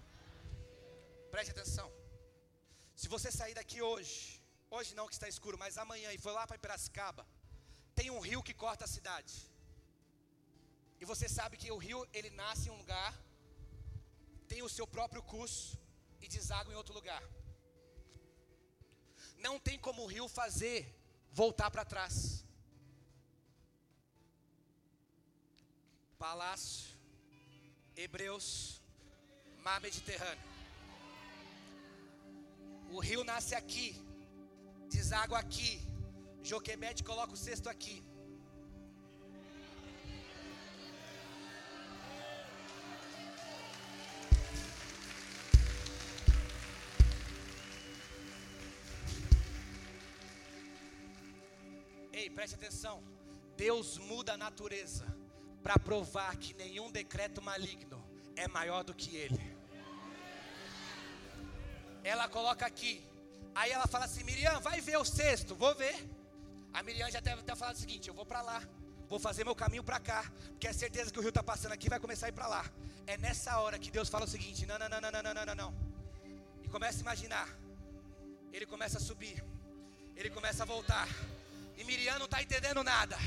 Preste 1.31 1.51
atenção. 1.51 1.87
Se 3.01 3.07
você 3.13 3.29
sair 3.31 3.55
daqui 3.59 3.81
hoje, 3.81 4.39
hoje 4.69 4.93
não 4.93 5.07
que 5.07 5.15
está 5.15 5.27
escuro, 5.27 5.57
mas 5.57 5.79
amanhã 5.83 6.09
e 6.13 6.19
for 6.19 6.33
lá 6.39 6.45
para 6.45 6.59
Piracicaba, 6.59 7.25
tem 7.95 8.11
um 8.11 8.19
rio 8.19 8.43
que 8.43 8.53
corta 8.53 8.85
a 8.85 8.93
cidade. 8.95 9.33
E 11.01 11.05
você 11.11 11.27
sabe 11.27 11.57
que 11.57 11.71
o 11.71 11.79
rio 11.87 12.07
ele 12.13 12.29
nasce 12.29 12.67
em 12.67 12.71
um 12.71 12.77
lugar, 12.83 13.11
tem 14.47 14.61
o 14.61 14.69
seu 14.69 14.85
próprio 14.85 15.23
curso 15.23 15.79
e 16.21 16.27
deságua 16.27 16.71
em 16.71 16.77
outro 16.77 16.93
lugar. 16.93 17.23
Não 19.39 19.57
tem 19.59 19.79
como 19.79 20.03
o 20.03 20.11
rio 20.15 20.27
fazer 20.27 20.79
voltar 21.31 21.71
para 21.71 21.83
trás. 21.83 22.45
Palácio, 26.21 26.95
Hebreus, 27.95 28.79
Mar 29.65 29.81
Mediterrâneo. 29.81 30.49
O 32.91 32.99
rio 32.99 33.23
nasce 33.23 33.55
aqui, 33.55 33.87
deságua 34.87 35.39
aqui. 35.39 35.81
Joquebede 36.43 37.03
coloca 37.03 37.33
o 37.33 37.41
cesto 37.45 37.67
aqui. 37.67 38.03
Ei, 52.13 52.29
preste 52.29 52.53
atenção. 52.53 53.03
Deus 53.57 53.97
muda 53.97 54.33
a 54.33 54.37
natureza 54.37 55.20
para 55.63 55.77
provar 55.77 56.35
que 56.37 56.53
nenhum 56.53 56.91
decreto 56.91 57.41
maligno 57.41 58.03
é 58.35 58.47
maior 58.47 58.83
do 58.83 58.93
que 58.93 59.15
ele. 59.15 59.39
Ela 62.03 62.27
coloca 62.27 62.65
aqui. 62.65 63.03
Aí 63.53 63.71
ela 63.71 63.87
fala 63.87 64.05
assim: 64.05 64.23
Miriam, 64.23 64.59
vai 64.59 64.81
ver 64.81 64.97
o 64.97 65.05
cesto. 65.05 65.55
Vou 65.55 65.73
ver. 65.75 65.95
A 66.73 66.81
Miriam 66.83 67.09
já 67.11 67.19
deve 67.19 67.41
estar 67.41 67.55
falando 67.55 67.75
o 67.75 67.79
seguinte: 67.79 68.07
eu 68.07 68.13
vou 68.13 68.25
para 68.25 68.41
lá. 68.41 68.61
Vou 69.07 69.19
fazer 69.19 69.43
meu 69.43 69.55
caminho 69.55 69.83
para 69.83 69.99
cá. 69.99 70.31
Porque 70.51 70.67
é 70.67 70.73
certeza 70.73 71.11
que 71.11 71.19
o 71.19 71.21
rio 71.21 71.29
está 71.29 71.43
passando 71.43 71.73
aqui 71.73 71.89
vai 71.89 71.99
começar 71.99 72.27
a 72.27 72.29
ir 72.29 72.33
para 72.33 72.47
lá. 72.47 72.65
É 73.05 73.17
nessa 73.17 73.59
hora 73.59 73.77
que 73.77 73.91
Deus 73.91 74.09
fala 74.09 74.25
o 74.25 74.27
seguinte: 74.27 74.65
não, 74.65 74.79
não, 74.79 74.89
não, 74.89 75.01
não, 75.01 75.11
não, 75.11 75.33
não, 75.33 75.45
não, 75.45 75.55
não. 75.55 75.75
E 76.63 76.67
começa 76.69 76.99
a 76.99 77.01
imaginar. 77.01 77.47
Ele 78.51 78.65
começa 78.65 78.97
a 78.97 79.01
subir. 79.01 79.43
Ele 80.15 80.29
começa 80.29 80.63
a 80.63 80.65
voltar. 80.65 81.07
E 81.77 81.83
Miriam 81.83 82.17
não 82.19 82.25
está 82.25 82.41
entendendo 82.41 82.83
nada. 82.83 83.17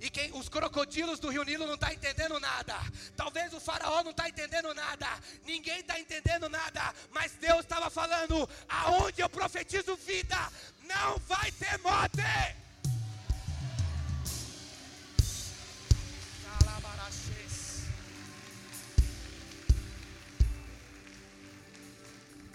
E 0.00 0.08
quem, 0.08 0.32
os 0.32 0.48
crocodilos 0.48 1.18
do 1.18 1.28
Rio 1.28 1.44
Nilo 1.44 1.66
não 1.66 1.74
está 1.74 1.92
entendendo 1.92 2.40
nada. 2.40 2.74
Talvez 3.14 3.52
o 3.52 3.60
faraó 3.60 4.02
não 4.02 4.12
está 4.12 4.28
entendendo 4.28 4.72
nada. 4.72 5.06
Ninguém 5.44 5.80
está 5.80 6.00
entendendo 6.00 6.48
nada. 6.48 6.94
Mas 7.10 7.32
Deus 7.32 7.60
estava 7.60 7.90
falando: 7.90 8.48
aonde 8.66 9.20
eu 9.20 9.28
profetizo 9.28 9.94
vida, 9.96 10.38
não 10.84 11.18
vai 11.18 11.52
ter 11.52 11.78
morte. 11.78 12.18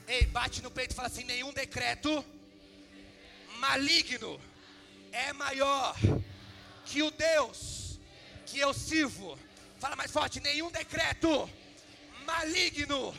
Ei, 0.07 0.25
bate 0.27 0.61
no 0.61 0.71
peito 0.71 0.91
e 0.91 0.95
fala 0.95 1.07
assim: 1.07 1.23
nenhum 1.23 1.53
decreto 1.53 2.25
maligno 3.59 4.39
é 5.11 5.31
maior 5.33 5.95
que 6.85 7.01
o 7.01 7.11
Deus 7.11 7.99
que 8.45 8.59
eu 8.59 8.73
sirvo. 8.73 9.37
Fala 9.79 9.95
mais 9.95 10.11
forte: 10.11 10.39
nenhum 10.39 10.71
decreto 10.71 11.49
maligno 12.25 13.13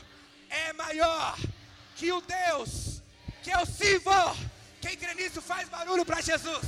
é 0.48 0.72
maior 0.72 1.36
que 1.96 2.10
o 2.12 2.20
Deus 2.20 3.02
que 3.42 3.50
eu 3.50 3.66
sirvo. 3.66 4.10
Quem 4.80 4.96
crê 4.96 5.14
nisso 5.14 5.42
faz 5.42 5.68
barulho 5.68 6.04
para 6.04 6.20
Jesus. 6.20 6.66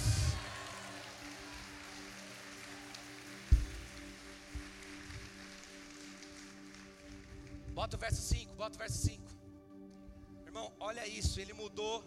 Bota 7.79 7.97
o 7.97 7.99
verso 8.01 8.21
5, 8.21 8.55
bota 8.55 8.75
o 8.75 8.79
verso 8.79 8.99
5. 9.07 9.23
Irmão, 10.47 10.73
olha 10.81 11.07
isso, 11.07 11.41
ele 11.41 11.53
mudou 11.53 12.05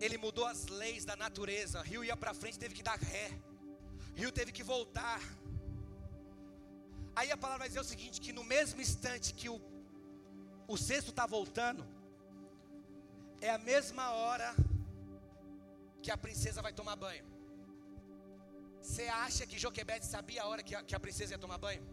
ele 0.00 0.16
mudou 0.18 0.46
as 0.46 0.66
leis 0.66 1.04
da 1.04 1.16
natureza. 1.16 1.80
O 1.80 1.82
rio 1.82 2.02
ia 2.02 2.16
para 2.16 2.34
frente, 2.34 2.58
teve 2.58 2.74
que 2.74 2.82
dar 2.82 2.98
ré. 2.98 3.30
Rio 4.20 4.30
teve 4.38 4.52
que 4.56 4.64
voltar. 4.74 5.20
Aí 7.18 7.30
a 7.30 7.36
palavra 7.42 7.62
vai 7.64 7.68
dizer 7.68 7.82
o 7.84 7.90
seguinte: 7.92 8.20
que 8.24 8.32
no 8.38 8.44
mesmo 8.54 8.80
instante 8.86 9.34
que 9.40 9.48
o, 9.54 9.60
o 10.74 10.76
cesto 10.88 11.10
está 11.10 11.26
voltando, 11.36 11.84
é 13.40 13.50
a 13.50 13.60
mesma 13.70 14.06
hora 14.20 14.48
que 16.02 16.10
a 16.10 16.18
princesa 16.26 16.62
vai 16.66 16.72
tomar 16.80 16.96
banho. 17.06 17.26
Você 18.80 19.04
acha 19.26 19.46
que 19.50 19.58
Joquebede 19.64 20.06
sabia 20.14 20.42
a 20.42 20.46
hora 20.50 20.62
que 20.62 20.74
a, 20.74 20.82
que 20.88 20.94
a 20.98 21.04
princesa 21.06 21.32
ia 21.34 21.42
tomar 21.44 21.58
banho? 21.66 21.84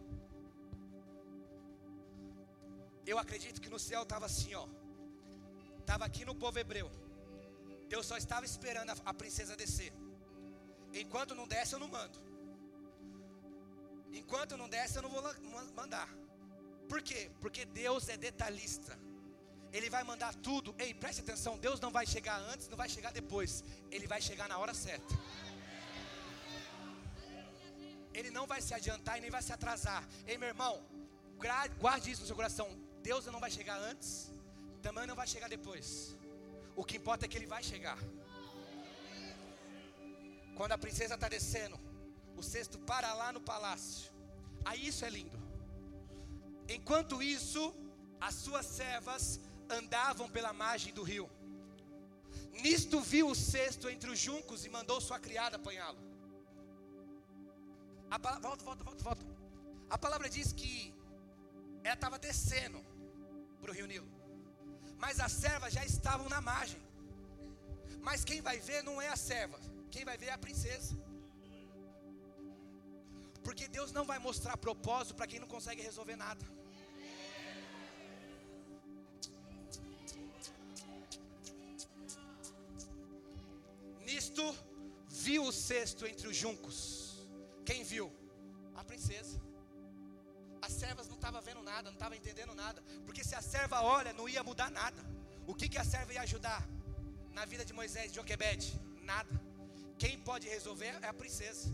Eu 3.11 3.17
acredito 3.23 3.61
que 3.63 3.69
no 3.75 3.79
céu 3.79 4.03
estava 4.03 4.25
assim, 4.31 4.53
ó. 4.53 4.65
Estava 5.79 6.05
aqui 6.05 6.23
no 6.29 6.35
povo 6.43 6.59
hebreu. 6.59 6.89
Deus 7.93 8.05
só 8.05 8.17
estava 8.23 8.45
esperando 8.45 8.91
a, 8.91 8.95
a 9.11 9.13
princesa 9.21 9.55
descer. 9.63 9.91
Enquanto 10.93 11.35
não 11.35 11.47
desce, 11.47 11.73
eu 11.73 11.79
não 11.79 11.87
mando. 11.87 12.19
Enquanto 14.13 14.57
não 14.57 14.67
desce, 14.67 14.97
eu 14.97 15.01
não 15.01 15.09
vou 15.09 15.23
mandar. 15.75 16.09
Por 16.89 17.01
quê? 17.01 17.31
Porque 17.39 17.65
Deus 17.65 18.09
é 18.09 18.17
detalhista. 18.17 18.99
Ele 19.71 19.89
vai 19.89 20.03
mandar 20.03 20.35
tudo. 20.35 20.75
Ei, 20.77 20.93
preste 20.93 21.21
atenção: 21.21 21.57
Deus 21.57 21.79
não 21.79 21.91
vai 21.91 22.05
chegar 22.05 22.37
antes, 22.39 22.67
não 22.67 22.77
vai 22.77 22.89
chegar 22.89 23.11
depois. 23.11 23.63
Ele 23.89 24.05
vai 24.05 24.21
chegar 24.21 24.49
na 24.49 24.57
hora 24.57 24.73
certa. 24.73 25.13
Ele 28.13 28.29
não 28.29 28.45
vai 28.45 28.61
se 28.61 28.73
adiantar 28.73 29.17
e 29.17 29.21
nem 29.21 29.31
vai 29.31 29.41
se 29.41 29.53
atrasar. 29.53 30.05
Ei, 30.27 30.37
meu 30.37 30.49
irmão, 30.49 30.83
guarde 31.79 32.11
isso 32.11 32.21
no 32.21 32.27
seu 32.27 32.35
coração. 32.35 32.67
Deus 33.01 33.25
não 33.27 33.39
vai 33.39 33.49
chegar 33.49 33.77
antes, 33.77 34.29
também 34.81 35.07
não 35.07 35.15
vai 35.15 35.25
chegar 35.25 35.47
depois. 35.47 36.17
O 36.75 36.83
que 36.83 36.97
importa 36.97 37.25
é 37.25 37.29
que 37.29 37.37
ele 37.37 37.47
vai 37.47 37.63
chegar. 37.63 37.97
Quando 40.61 40.73
a 40.73 40.77
princesa 40.77 41.15
está 41.15 41.27
descendo, 41.27 41.77
o 42.39 42.43
cesto 42.43 42.77
para 42.89 43.11
lá 43.19 43.29
no 43.35 43.41
palácio. 43.41 44.11
Aí 44.63 44.81
isso 44.89 45.03
é 45.03 45.09
lindo. 45.09 45.37
Enquanto 46.75 47.23
isso, 47.35 47.61
as 48.27 48.35
suas 48.35 48.67
servas 48.67 49.23
andavam 49.77 50.29
pela 50.29 50.53
margem 50.53 50.93
do 50.93 51.01
rio. 51.01 51.27
Nisto 52.61 52.99
viu 53.01 53.27
o 53.29 53.33
cesto 53.33 53.89
entre 53.89 54.11
os 54.11 54.19
juncos 54.19 54.63
e 54.63 54.69
mandou 54.69 55.01
sua 55.01 55.19
criada 55.19 55.55
apanhá-lo. 55.55 55.97
Volta, 58.11 58.63
volta, 58.63 58.83
volta, 58.83 59.03
volta. 59.03 59.25
A 59.89 59.97
palavra 59.97 60.29
diz 60.29 60.53
que 60.53 60.93
ela 61.83 61.95
estava 61.95 62.19
descendo 62.19 62.79
para 63.59 63.71
o 63.71 63.73
rio 63.73 63.87
Nilo 63.87 64.21
mas 65.03 65.19
as 65.19 65.31
servas 65.31 65.73
já 65.73 65.83
estavam 65.83 66.29
na 66.29 66.39
margem. 66.39 66.79
Mas 68.07 68.23
quem 68.23 68.39
vai 68.39 68.59
ver 68.59 68.83
não 68.83 69.01
é 69.01 69.09
a 69.09 69.15
serva, 69.15 69.59
quem 69.95 70.05
vai 70.09 70.17
ver 70.23 70.29
é 70.31 70.35
a 70.37 70.45
princesa. 70.47 70.93
Porque 73.45 73.67
Deus 73.67 73.91
não 73.97 74.05
vai 74.11 74.19
mostrar 74.27 74.55
propósito 74.67 75.15
para 75.15 75.29
quem 75.31 75.39
não 75.43 75.47
consegue 75.55 75.81
resolver 75.89 76.15
nada. 76.15 76.45
Nisto 84.07 84.45
viu 85.25 85.43
o 85.45 85.51
cesto 85.51 86.05
entre 86.11 86.27
os 86.31 86.37
juncos. 86.43 86.77
Quem 87.69 87.83
viu? 87.83 88.07
A 88.75 88.83
princesa. 88.83 89.37
As 90.61 90.73
servas 90.73 91.07
não 91.07 91.15
estavam 91.15 91.41
vendo 91.41 91.63
nada, 91.63 91.83
não 91.89 91.97
estavam 91.99 92.17
entendendo 92.17 92.53
nada. 92.53 92.81
Porque 93.05 93.23
se 93.23 93.35
a 93.35 93.41
serva 93.41 93.81
olha, 93.81 94.13
não 94.13 94.29
ia 94.29 94.43
mudar 94.43 94.69
nada. 94.69 95.01
O 95.47 95.55
que, 95.55 95.67
que 95.67 95.79
a 95.83 95.83
serva 95.83 96.13
ia 96.13 96.21
ajudar 96.21 96.61
na 97.31 97.45
vida 97.45 97.65
de 97.65 97.73
Moisés 97.73 98.11
e 98.11 98.15
Joquebede? 98.15 98.69
Nada. 99.01 99.50
Quem 100.01 100.17
pode 100.17 100.49
resolver 100.49 100.97
é 101.03 101.07
a 101.07 101.13
princesa. 101.13 101.71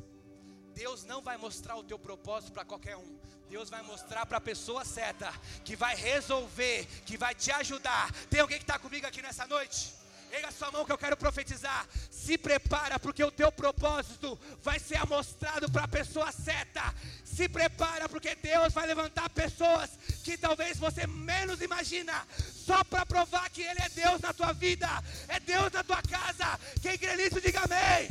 Deus 0.76 1.06
não 1.06 1.22
vai 1.22 1.38
mostrar 1.38 1.78
o 1.78 1.84
teu 1.90 1.98
propósito 1.98 2.52
para 2.52 2.66
qualquer 2.66 2.98
um. 2.98 3.18
Deus 3.50 3.70
vai 3.70 3.82
mostrar 3.84 4.26
para 4.26 4.38
a 4.38 4.42
pessoa 4.42 4.84
certa, 4.84 5.32
que 5.64 5.78
vai 5.78 5.96
resolver, 5.96 6.86
que 7.06 7.16
vai 7.18 7.34
te 7.34 7.52
ajudar. 7.52 8.12
Tem 8.30 8.42
alguém 8.42 8.58
que 8.58 8.66
está 8.66 8.78
comigo 8.78 9.08
aqui 9.08 9.22
nessa 9.22 9.48
noite? 9.48 9.94
Erga 10.30 10.52
sua 10.52 10.70
mão 10.72 10.84
que 10.84 10.92
eu 10.92 10.98
quero 10.98 11.16
profetizar. 11.16 11.88
Se 12.12 12.38
prepara, 12.38 13.00
porque 13.00 13.24
o 13.24 13.32
teu 13.32 13.50
propósito 13.50 14.38
vai 14.62 14.78
ser 14.78 14.98
amostrado 14.98 15.72
para 15.72 15.86
a 15.86 15.88
pessoa 15.88 16.30
certa. 16.34 16.84
Se 17.24 17.48
prepara, 17.48 18.10
porque 18.10 18.36
Deus 18.36 18.74
vai 18.74 18.88
levantar 18.88 19.30
pessoas 19.30 19.92
que 20.26 20.38
talvez 20.38 20.78
você 20.78 21.08
menos 21.08 21.62
imagina, 21.62 22.28
só 22.68 22.84
para 22.84 23.06
provar 23.06 23.50
que 23.50 23.62
Ele 23.62 23.82
é 23.88 23.90
Deus 23.90 24.20
na 24.20 24.34
tua 24.34 24.52
vida, 24.52 24.90
é 25.36 25.40
Deus 25.40 25.72
na 25.72 25.84
tua 25.90 26.02
casa. 26.16 26.48
Quem 26.82 26.98
crê 26.98 27.16
nisso, 27.16 27.40
diga 27.40 27.62
amém. 27.62 28.10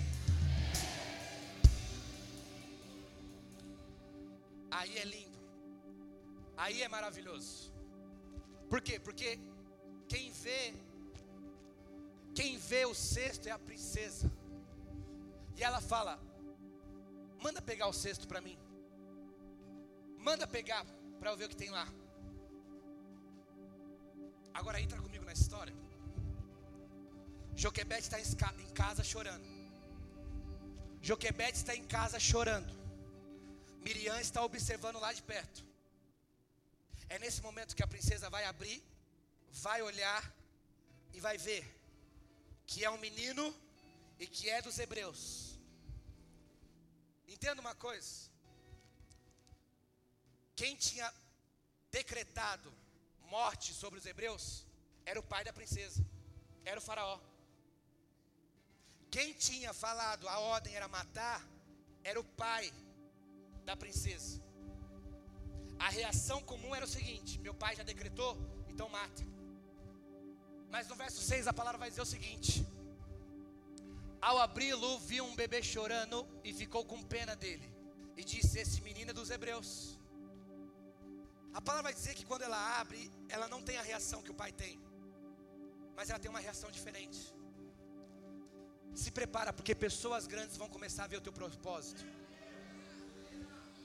Aí 4.79 4.93
é 5.03 5.05
lindo. 5.05 5.39
Aí 6.57 6.83
é 6.83 6.89
maravilhoso. 6.89 7.55
Por 8.71 8.81
quê? 8.81 8.99
Porque 8.99 9.39
quem 10.09 10.31
vê, 10.45 10.75
quem 12.35 12.57
vê 12.57 12.83
o 12.87 12.95
cesto 12.95 13.49
é 13.49 13.53
a 13.53 13.59
princesa. 13.59 14.31
E 15.57 15.63
ela 15.63 15.81
fala: 15.93 16.19
manda 17.45 17.61
pegar 17.61 17.89
o 17.89 17.99
cesto 18.05 18.27
para 18.27 18.41
mim. 18.41 18.59
Manda 20.29 20.47
pegar 20.47 20.85
para 21.21 21.31
eu 21.31 21.37
ver 21.37 21.47
o 21.47 21.49
que 21.49 21.63
tem 21.65 21.71
lá. 21.71 21.87
Agora 24.59 24.81
entra 24.85 24.99
comigo 25.05 25.25
na 25.31 25.35
história. 25.41 25.75
Joquebede 27.63 28.05
está 28.09 28.19
em 28.65 28.71
casa 28.83 29.03
chorando. 29.13 29.49
Joquebede 31.09 31.57
está 31.59 31.75
em 31.81 31.87
casa 31.97 32.19
chorando. 32.31 32.73
Miriam 33.87 34.19
está 34.27 34.41
observando 34.49 34.99
lá 35.05 35.11
de 35.19 35.23
perto. 35.33 35.61
É 37.15 37.19
nesse 37.25 37.41
momento 37.47 37.77
que 37.77 37.85
a 37.87 37.93
princesa 37.95 38.29
vai 38.37 38.45
abrir, 38.53 38.79
vai 39.67 39.81
olhar 39.91 40.23
e 41.15 41.21
vai 41.27 41.37
ver 41.49 41.65
que 42.67 42.85
é 42.87 42.91
um 42.91 43.03
menino 43.07 43.45
e 44.19 44.27
que 44.27 44.49
é 44.57 44.61
dos 44.67 44.79
hebreus. 44.85 45.21
Entenda 47.35 47.61
uma 47.67 47.75
coisa. 47.87 48.13
Quem 50.61 50.75
tinha 50.87 51.09
decretado 51.99 52.73
morte 53.27 53.73
sobre 53.73 53.99
os 53.99 54.07
hebreus 54.07 54.67
era 55.05 55.21
o 55.21 55.23
pai 55.23 55.45
da 55.45 55.53
princesa, 55.53 56.05
era 56.65 56.79
o 56.79 56.83
faraó. 56.83 57.19
Quem 59.11 59.33
tinha 59.33 59.73
falado 59.73 60.29
a 60.29 60.39
ordem 60.39 60.75
era 60.75 60.89
matar, 60.89 61.47
era 62.03 62.19
o 62.21 62.25
pai 62.25 62.73
da 63.65 63.77
princesa. 63.77 64.43
A 65.79 65.89
reação 65.89 66.41
comum 66.43 66.75
era 66.75 66.85
o 66.85 66.89
seguinte: 66.89 67.39
meu 67.39 67.55
pai 67.55 67.77
já 67.77 67.83
decretou, 67.83 68.37
então 68.69 68.89
mata. 68.89 69.23
Mas 70.71 70.89
no 70.89 70.97
verso 70.97 71.21
6 71.21 71.47
a 71.47 71.53
palavra 71.53 71.79
vai 71.79 71.91
dizer 71.91 72.03
o 72.03 72.07
seguinte: 72.07 72.67
Ao 74.21 74.39
abri-lo, 74.39 74.99
viu 75.01 75.25
um 75.25 75.37
bebê 75.37 75.63
chorando 75.63 76.27
e 76.43 76.53
ficou 76.53 76.85
com 76.85 77.03
pena 77.03 77.37
dele. 77.37 77.71
E 78.17 78.25
disse: 78.25 78.59
Esse 78.59 78.81
menino 78.81 79.11
é 79.11 79.15
dos 79.15 79.31
hebreus. 79.31 79.96
A 81.59 81.61
palavra 81.67 81.85
vai 81.89 81.95
dizer 81.99 82.15
que 82.19 82.25
quando 82.31 82.43
ela 82.49 82.59
abre, 82.81 83.11
ela 83.35 83.47
não 83.53 83.61
tem 83.69 83.77
a 83.79 83.85
reação 83.91 84.23
que 84.25 84.33
o 84.35 84.39
pai 84.41 84.53
tem, 84.53 84.75
mas 85.97 86.11
ela 86.11 86.19
tem 86.23 86.31
uma 86.35 86.43
reação 86.47 86.71
diferente. 86.71 87.21
Se 89.03 89.11
prepara, 89.19 89.53
porque 89.53 89.75
pessoas 89.75 90.27
grandes 90.27 90.57
vão 90.63 90.69
começar 90.69 91.05
a 91.05 91.11
ver 91.13 91.17
o 91.17 91.25
teu 91.27 91.33
propósito. 91.33 92.03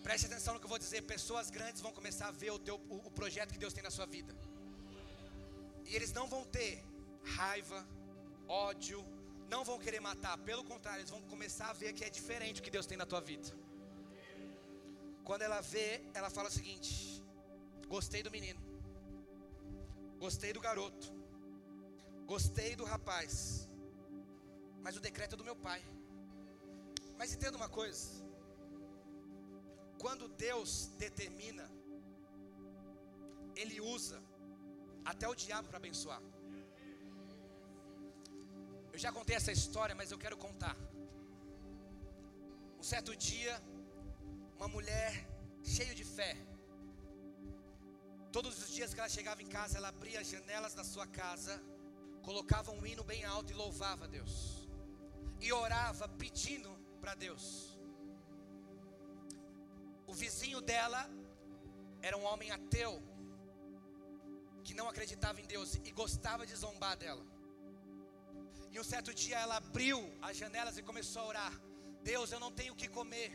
Preste 0.03 0.25
atenção 0.25 0.53
no 0.53 0.59
que 0.59 0.65
eu 0.65 0.73
vou 0.75 0.79
dizer. 0.79 1.01
Pessoas 1.03 1.49
grandes 1.49 1.81
vão 1.81 1.93
começar 1.99 2.27
a 2.27 2.31
ver 2.31 2.51
o, 2.51 2.59
teu, 2.59 2.75
o, 2.89 2.97
o 3.07 3.11
projeto 3.11 3.53
que 3.53 3.61
Deus 3.63 3.73
tem 3.73 3.83
na 3.83 3.93
sua 3.97 4.05
vida. 4.05 4.35
E 5.85 5.95
eles 5.95 6.11
não 6.11 6.27
vão 6.27 6.43
ter 6.43 6.83
raiva, 7.23 7.87
ódio, 8.47 9.05
não 9.49 9.63
vão 9.63 9.79
querer 9.79 10.01
matar. 10.01 10.37
Pelo 10.39 10.63
contrário, 10.63 11.01
eles 11.01 11.11
vão 11.15 11.21
começar 11.33 11.69
a 11.69 11.73
ver 11.73 11.93
que 11.93 12.03
é 12.03 12.09
diferente 12.09 12.59
o 12.59 12.63
que 12.63 12.71
Deus 12.77 12.85
tem 12.85 12.97
na 12.97 13.05
tua 13.05 13.21
vida. 13.21 13.49
Quando 15.23 15.43
ela 15.43 15.61
vê, 15.61 16.01
ela 16.13 16.29
fala 16.29 16.49
o 16.49 16.51
seguinte: 16.51 17.20
Gostei 17.93 18.23
do 18.23 18.31
menino, 18.35 18.61
gostei 20.17 20.51
do 20.53 20.61
garoto, 20.65 21.07
gostei 22.25 22.73
do 22.73 22.85
rapaz, 22.91 23.67
mas 24.83 24.95
o 24.95 25.01
decreto 25.07 25.33
é 25.35 25.39
do 25.39 25.43
meu 25.43 25.57
pai. 25.65 25.81
Mas 27.17 27.33
entenda 27.33 27.57
uma 27.57 27.67
coisa: 27.67 28.05
quando 29.99 30.29
Deus 30.29 30.69
determina, 31.05 31.65
Ele 33.61 33.81
usa 33.81 34.23
até 35.03 35.27
o 35.27 35.35
diabo 35.35 35.67
para 35.67 35.81
abençoar. 35.83 36.21
Eu 38.93 38.99
já 39.05 39.11
contei 39.11 39.35
essa 39.35 39.51
história, 39.51 39.93
mas 39.93 40.11
eu 40.11 40.17
quero 40.17 40.37
contar. 40.37 40.77
Um 42.79 42.83
certo 42.93 43.13
dia, 43.17 43.61
uma 44.55 44.69
mulher 44.69 45.11
cheia 45.61 45.93
de 45.93 46.05
fé, 46.05 46.31
todos 48.31 48.57
os 48.63 48.69
dias 48.77 48.93
que 48.93 48.99
ela 48.99 49.09
chegava 49.09 49.41
em 49.41 49.47
casa, 49.47 49.77
ela 49.77 49.89
abria 49.89 50.19
as 50.21 50.27
janelas 50.27 50.73
da 50.73 50.83
sua 50.83 51.05
casa, 51.07 51.61
colocava 52.21 52.71
um 52.71 52.85
hino 52.85 53.03
bem 53.03 53.23
alto 53.25 53.51
e 53.51 53.55
louvava 53.55 54.05
a 54.05 54.07
Deus 54.07 54.61
e 55.41 55.51
orava 55.51 56.07
pedindo 56.07 56.69
para 57.01 57.15
Deus. 57.15 57.45
O 60.05 60.13
vizinho 60.13 60.61
dela 60.61 61.09
era 62.01 62.15
um 62.17 62.25
homem 62.31 62.51
ateu, 62.51 62.93
que 64.63 64.73
não 64.73 64.87
acreditava 64.87 65.41
em 65.41 65.45
Deus 65.45 65.75
e 65.83 65.91
gostava 65.91 66.45
de 66.45 66.55
zombar 66.55 66.95
dela. 66.95 67.25
E 68.71 68.79
um 68.79 68.83
certo 68.83 69.13
dia 69.13 69.37
ela 69.39 69.57
abriu 69.57 69.99
as 70.21 70.37
janelas 70.37 70.77
e 70.77 70.83
começou 70.83 71.23
a 71.23 71.27
orar: 71.27 71.53
Deus, 72.03 72.31
eu 72.31 72.39
não 72.39 72.51
tenho 72.51 72.73
o 72.73 72.75
que 72.75 72.87
comer. 72.87 73.31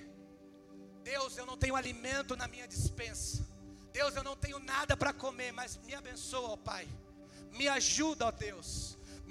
Deus, 1.02 1.36
eu 1.36 1.46
não 1.46 1.56
tenho 1.56 1.76
alimento 1.76 2.36
na 2.36 2.48
minha 2.48 2.66
dispensa. 2.66 3.45
Deus, 3.98 4.14
eu 4.14 4.24
não 4.28 4.36
tenho 4.44 4.58
nada 4.58 4.94
para 5.02 5.12
comer, 5.24 5.50
mas 5.58 5.76
me 5.86 5.94
abençoa, 6.00 6.50
ó 6.50 6.56
Pai. 6.70 6.86
Me 7.58 7.66
ajuda, 7.78 8.26
ó 8.26 8.32
Deus. 8.48 8.70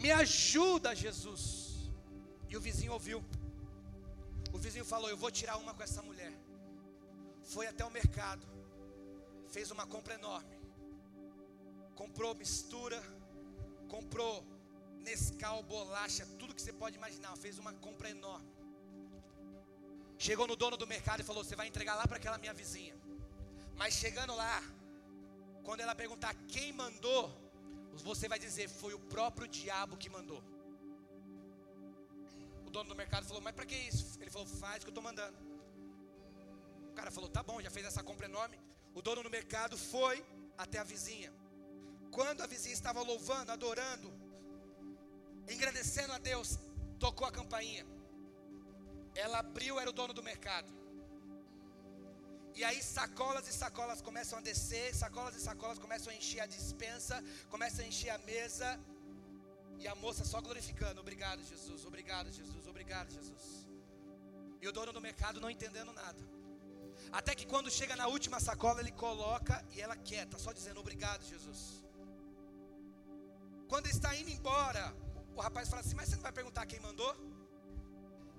Me 0.03 0.11
ajuda, 0.23 0.95
Jesus. 1.03 1.43
E 2.49 2.57
o 2.57 2.61
vizinho 2.67 2.93
ouviu. 2.97 3.19
O 4.55 4.57
vizinho 4.65 4.87
falou: 4.93 5.09
Eu 5.09 5.19
vou 5.23 5.31
tirar 5.39 5.57
uma 5.63 5.73
com 5.75 5.83
essa 5.87 6.01
mulher. 6.09 6.33
Foi 7.53 7.65
até 7.67 7.83
o 7.85 7.91
mercado, 7.99 8.45
fez 9.55 9.69
uma 9.75 9.85
compra 9.85 10.15
enorme. 10.15 10.57
Comprou 12.01 12.33
mistura, 12.43 12.99
comprou 13.95 14.35
Nescau, 15.07 15.57
bolacha, 15.71 16.25
tudo 16.39 16.55
que 16.55 16.61
você 16.63 16.73
pode 16.73 16.95
imaginar. 16.97 17.33
Fez 17.37 17.59
uma 17.63 17.73
compra 17.85 18.09
enorme. 18.09 18.51
Chegou 20.17 20.47
no 20.51 20.55
dono 20.55 20.75
do 20.75 20.87
mercado 20.87 21.19
e 21.21 21.23
falou: 21.23 21.43
Você 21.43 21.55
vai 21.55 21.67
entregar 21.67 21.95
lá 21.95 22.07
para 22.07 22.17
aquela 22.17 22.39
minha 22.39 22.55
vizinha. 22.61 22.95
Mas 23.77 23.93
chegando 23.93 24.35
lá, 24.35 24.61
quando 25.63 25.81
ela 25.81 25.95
perguntar 25.95 26.33
quem 26.47 26.71
mandou, 26.73 27.23
você 28.09 28.27
vai 28.27 28.39
dizer: 28.39 28.67
Foi 28.67 28.93
o 28.93 28.99
próprio 28.99 29.47
diabo 29.47 29.97
que 29.97 30.09
mandou 30.09 30.41
dono 32.75 32.89
do 32.89 32.95
mercado 33.03 33.25
falou: 33.25 33.41
Mas 33.47 33.55
para 33.57 33.65
que 33.69 33.77
isso? 33.89 34.05
Ele 34.21 34.31
falou: 34.35 34.47
Faz 34.63 34.77
o 34.77 34.85
que 34.85 34.91
eu 34.91 34.95
estou 34.95 35.07
mandando. 35.09 35.37
O 36.91 36.95
cara 36.99 37.09
falou: 37.17 37.29
Tá 37.37 37.41
bom, 37.49 37.61
já 37.67 37.71
fez 37.77 37.85
essa 37.91 38.03
compra 38.09 38.25
enorme. 38.31 38.57
O 38.93 39.01
dono 39.07 39.23
do 39.23 39.31
mercado 39.37 39.77
foi 39.77 40.15
até 40.63 40.77
a 40.79 40.83
vizinha. 40.93 41.31
Quando 42.17 42.41
a 42.41 42.47
vizinha 42.53 42.73
estava 42.79 43.01
louvando, 43.11 43.51
adorando, 43.51 44.09
engrandecendo 45.53 46.13
a 46.13 46.19
Deus, 46.29 46.49
tocou 47.05 47.27
a 47.27 47.31
campainha. 47.39 47.85
Ela 49.23 49.39
abriu, 49.39 49.79
era 49.81 49.89
o 49.89 49.97
dono 49.99 50.13
do 50.13 50.23
mercado. 50.31 50.69
E 52.55 52.63
aí 52.63 52.81
sacolas 52.81 53.47
e 53.51 53.53
sacolas 53.53 54.01
começam 54.01 54.39
a 54.39 54.41
descer, 54.41 54.95
sacolas 54.95 55.35
e 55.35 55.41
sacolas 55.41 55.77
começam 55.77 56.11
a 56.11 56.15
encher 56.15 56.41
a 56.41 56.45
dispensa, 56.45 57.15
começam 57.49 57.83
a 57.83 57.87
encher 57.87 58.11
a 58.11 58.17
mesa. 58.19 58.79
E 59.81 59.87
a 59.87 59.95
moça 59.95 60.23
só 60.23 60.39
glorificando: 60.39 61.01
Obrigado, 61.01 61.43
Jesus, 61.43 61.83
obrigado, 61.85 62.31
Jesus, 62.31 62.65
obrigado, 62.65 63.11
Jesus. 63.11 63.67
E 64.61 64.67
o 64.67 64.71
dono 64.71 64.93
do 64.93 65.01
mercado 65.01 65.41
não 65.41 65.49
entendendo 65.49 65.91
nada. 65.91 66.21
Até 67.11 67.35
que 67.35 67.45
quando 67.45 67.69
chega 67.69 67.95
na 67.95 68.07
última 68.07 68.39
sacola, 68.39 68.79
ele 68.79 68.91
coloca 68.91 69.63
e 69.73 69.81
ela 69.81 69.97
quieta, 69.97 70.39
só 70.39 70.53
dizendo: 70.53 70.79
Obrigado, 70.79 71.23
Jesus. 71.25 71.83
Quando 73.67 73.87
está 73.87 74.15
indo 74.15 74.29
embora, 74.29 74.95
o 75.35 75.41
rapaz 75.41 75.67
fala 75.69 75.81
assim: 75.81 75.95
Mas 75.95 76.07
você 76.07 76.15
não 76.15 76.23
vai 76.23 76.31
perguntar 76.31 76.65
quem 76.65 76.79
mandou? 76.79 77.13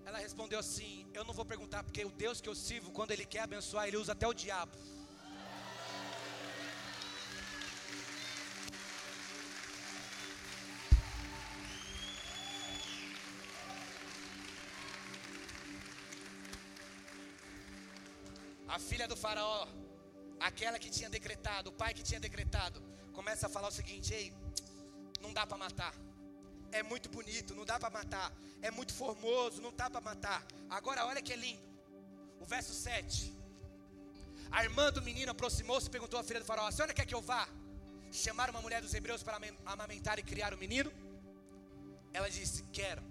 Ela 0.09 0.19
respondeu 0.19 0.59
assim: 0.61 1.05
Eu 1.13 1.25
não 1.25 1.35
vou 1.35 1.45
perguntar, 1.53 1.83
porque 1.83 2.05
o 2.05 2.13
Deus 2.25 2.41
que 2.41 2.49
eu 2.49 2.55
sirvo, 2.55 2.93
quando 2.93 3.11
Ele 3.11 3.27
quer 3.27 3.41
abençoar, 3.41 3.89
Ele 3.89 3.97
usa 3.97 4.13
até 4.13 4.27
o 4.29 4.33
diabo. 4.33 4.77
A 18.69 18.79
filha 18.79 19.09
do 19.09 19.17
faraó, 19.17 19.67
aquela 20.39 20.79
que 20.79 20.89
tinha 20.89 21.11
decretado, 21.11 21.71
o 21.71 21.73
pai 21.73 21.93
que 21.93 22.05
tinha 22.05 22.21
decretado, 22.21 22.81
começa 23.13 23.47
a 23.49 23.51
falar 23.57 23.69
o 23.69 23.79
seguinte: 23.81 24.15
ei, 24.15 24.33
não 25.21 25.33
dá 25.33 25.45
para 25.45 25.59
matar. 25.59 25.95
É 26.73 26.83
muito 26.83 27.09
bonito, 27.09 27.55
não 27.55 27.65
dá 27.65 27.79
para 27.79 27.91
matar. 27.91 28.33
É 28.63 28.71
muito 28.71 28.93
formoso, 28.93 29.61
não 29.63 29.73
dá 29.73 29.89
para 29.89 30.01
matar. 30.01 30.45
Agora 30.69 31.07
olha 31.07 31.23
que 31.23 31.33
é 31.33 31.37
lindo. 31.37 31.63
O 32.41 32.45
verso 32.45 32.73
7. 32.73 33.35
A 34.51 34.65
irmã 34.65 34.93
do 34.93 35.03
menino 35.03 35.33
aproximou-se 35.33 35.87
e 35.87 35.91
perguntou 35.91 36.19
à 36.19 36.25
filha 36.25 36.41
do 36.41 36.47
faraó: 36.47 36.67
A 36.67 36.73
senhora 36.73 36.95
quer 36.95 37.07
que 37.07 37.15
eu 37.15 37.21
vá 37.21 37.49
chamar 38.13 38.51
uma 38.51 38.63
mulher 38.63 38.81
dos 38.81 38.95
hebreus 38.95 39.23
para 39.23 39.39
amamentar 39.65 40.19
e 40.19 40.23
criar 40.23 40.55
o 40.55 40.59
menino? 40.59 40.93
Ela 42.13 42.31
disse: 42.31 42.63
Quero. 42.73 43.03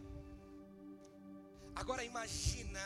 Agora 1.75 2.03
imagina 2.03 2.81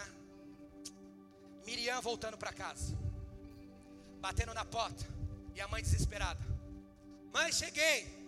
Miriam 1.65 2.01
voltando 2.01 2.37
para 2.37 2.51
casa, 2.51 2.97
batendo 4.19 4.53
na 4.53 4.65
porta, 4.65 5.05
e 5.53 5.61
a 5.61 5.67
mãe 5.67 5.83
desesperada. 5.83 6.43
Mãe, 7.31 7.51
cheguei. 7.51 8.18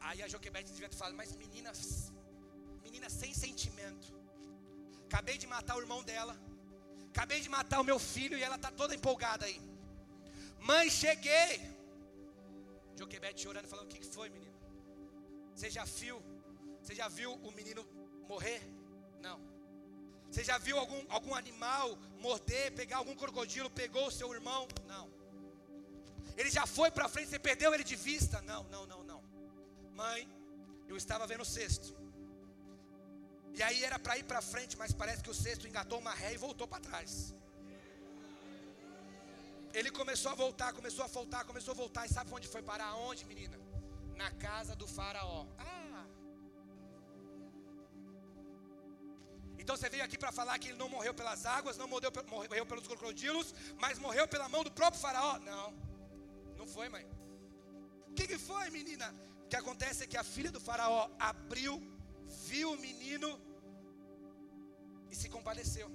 Aí 0.00 0.22
a 0.22 0.28
Joquebede 0.28 0.72
devia 0.72 0.88
ter 0.88 0.96
falado, 0.96 1.14
mas 1.14 1.34
menina, 1.36 1.72
menina 2.82 3.08
sem 3.08 3.32
sentimento. 3.32 4.08
Acabei 5.06 5.36
de 5.38 5.46
matar 5.46 5.76
o 5.76 5.80
irmão 5.80 6.02
dela. 6.02 6.36
Acabei 7.10 7.40
de 7.40 7.48
matar 7.48 7.80
o 7.80 7.84
meu 7.84 7.98
filho 7.98 8.36
e 8.38 8.42
ela 8.42 8.56
está 8.56 8.70
toda 8.70 8.94
empolgada 8.94 9.44
aí. 9.46 9.60
Mãe, 10.60 10.88
cheguei. 10.90 11.60
Joquebede 12.96 13.42
chorando, 13.42 13.68
falando: 13.68 13.86
O 13.86 13.94
que 13.94 14.04
foi, 14.16 14.28
menina? 14.28 14.52
Você 15.54 15.70
já 15.70 15.84
viu? 15.84 16.22
Você 16.82 16.94
já 16.94 17.08
viu 17.08 17.32
o 17.32 17.50
menino 17.52 17.82
morrer? 18.28 18.60
Não. 19.20 19.38
Você 20.30 20.42
já 20.42 20.56
viu 20.56 20.78
algum, 20.78 21.00
algum 21.10 21.34
animal 21.34 21.96
morder, 22.18 22.72
pegar 22.72 22.98
algum 22.98 23.14
crocodilo, 23.14 23.68
pegou 23.70 24.06
o 24.06 24.10
seu 24.10 24.32
irmão? 24.32 24.66
Não. 24.86 25.06
Ele 26.36 26.50
já 26.50 26.66
foi 26.66 26.90
para 26.90 27.08
frente, 27.08 27.28
você 27.28 27.38
perdeu 27.38 27.74
ele 27.74 27.84
de 27.84 27.96
vista? 27.96 28.40
Não, 28.42 28.62
não, 28.74 28.86
não, 28.86 29.04
não. 29.04 29.11
Mãe, 30.00 30.20
eu 30.88 30.96
estava 31.02 31.26
vendo 31.26 31.42
o 31.42 31.52
cesto. 31.56 31.90
E 33.58 33.62
aí 33.62 33.78
era 33.84 33.98
para 33.98 34.16
ir 34.18 34.24
para 34.24 34.40
frente, 34.52 34.76
mas 34.82 34.92
parece 34.92 35.22
que 35.22 35.30
o 35.34 35.38
cesto 35.44 35.68
engatou 35.68 35.98
uma 35.98 36.14
ré 36.22 36.32
e 36.34 36.42
voltou 36.46 36.66
para 36.66 36.84
trás. 36.88 37.12
Ele 39.78 39.90
começou 39.90 40.30
a 40.32 40.34
voltar, 40.34 40.72
começou 40.72 41.04
a 41.04 41.08
voltar, 41.08 41.44
começou 41.44 41.72
a 41.72 41.76
voltar. 41.82 42.06
E 42.06 42.12
sabe 42.16 42.32
onde 42.32 42.48
foi 42.54 42.62
parar? 42.62 42.94
Onde, 42.96 43.24
menina? 43.24 43.58
Na 44.16 44.30
casa 44.46 44.74
do 44.74 44.86
faraó. 44.86 45.46
Ah. 45.58 46.04
Então 49.62 49.76
você 49.76 49.88
veio 49.88 50.04
aqui 50.04 50.18
para 50.18 50.32
falar 50.32 50.58
que 50.58 50.68
ele 50.68 50.78
não 50.82 50.88
morreu 50.88 51.14
pelas 51.14 51.46
águas, 51.46 51.78
não 51.78 51.86
morreu, 51.86 52.10
morreu 52.28 52.66
pelos 52.66 52.86
crocodilos, 52.86 53.54
mas 53.78 53.98
morreu 53.98 54.26
pela 54.26 54.48
mão 54.48 54.62
do 54.64 54.72
próprio 54.72 55.00
faraó? 55.00 55.38
Não. 55.38 55.72
Não 56.58 56.66
foi, 56.66 56.88
mãe. 56.88 57.06
O 58.10 58.14
que, 58.14 58.26
que 58.26 58.38
foi, 58.38 58.68
menina? 58.70 59.14
Que 59.52 59.56
acontece 59.62 60.04
é 60.04 60.06
que 60.10 60.16
a 60.20 60.24
filha 60.34 60.50
do 60.50 60.60
faraó 60.66 61.00
abriu 61.30 61.72
viu 62.48 62.68
o 62.72 62.78
menino 62.84 63.30
e 65.10 65.14
se 65.14 65.28
compadeceu. 65.34 65.88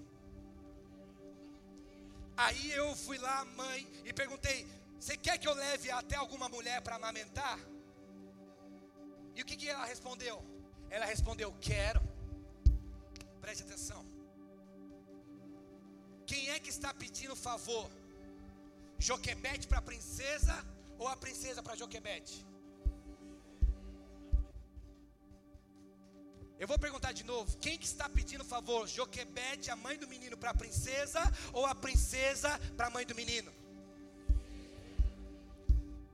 Aí 2.45 2.65
eu 2.79 2.87
fui 3.03 3.17
lá, 3.17 3.37
mãe, 3.61 3.79
e 4.05 4.13
perguntei: 4.19 4.57
Você 4.99 5.15
quer 5.17 5.39
que 5.39 5.47
eu 5.47 5.55
leve 5.55 5.89
até 5.89 6.15
alguma 6.15 6.47
mulher 6.55 6.79
para 6.83 6.97
amamentar? 6.97 7.57
E 9.35 9.41
o 9.41 9.45
que, 9.47 9.57
que 9.61 9.69
ela 9.75 9.87
respondeu? 9.93 10.37
Ela 10.91 11.07
respondeu: 11.13 11.49
Quero. 11.69 12.03
Preste 13.45 13.63
atenção. 13.63 14.03
Quem 16.27 16.43
é 16.51 16.59
que 16.59 16.69
está 16.77 16.93
pedindo 16.93 17.35
favor? 17.47 17.89
Joquebete 19.09 19.65
para 19.67 19.79
a 19.79 19.89
princesa 19.89 20.57
ou 20.99 21.07
a 21.07 21.17
princesa 21.25 21.63
para 21.63 21.79
Joquebete? 21.83 22.37
Eu 26.59 26.67
vou 26.67 26.79
perguntar 26.79 27.11
de 27.11 27.23
novo: 27.23 27.55
quem 27.57 27.77
que 27.77 27.85
está 27.85 28.09
pedindo 28.09 28.43
favor? 28.43 28.87
Joquebede, 28.87 29.69
a 29.69 29.75
mãe 29.75 29.97
do 29.97 30.07
menino, 30.07 30.37
para 30.37 30.51
a 30.51 30.53
princesa 30.53 31.21
ou 31.53 31.65
a 31.65 31.75
princesa 31.75 32.59
para 32.75 32.87
a 32.87 32.89
mãe 32.89 33.05
do 33.05 33.15
menino? 33.15 33.51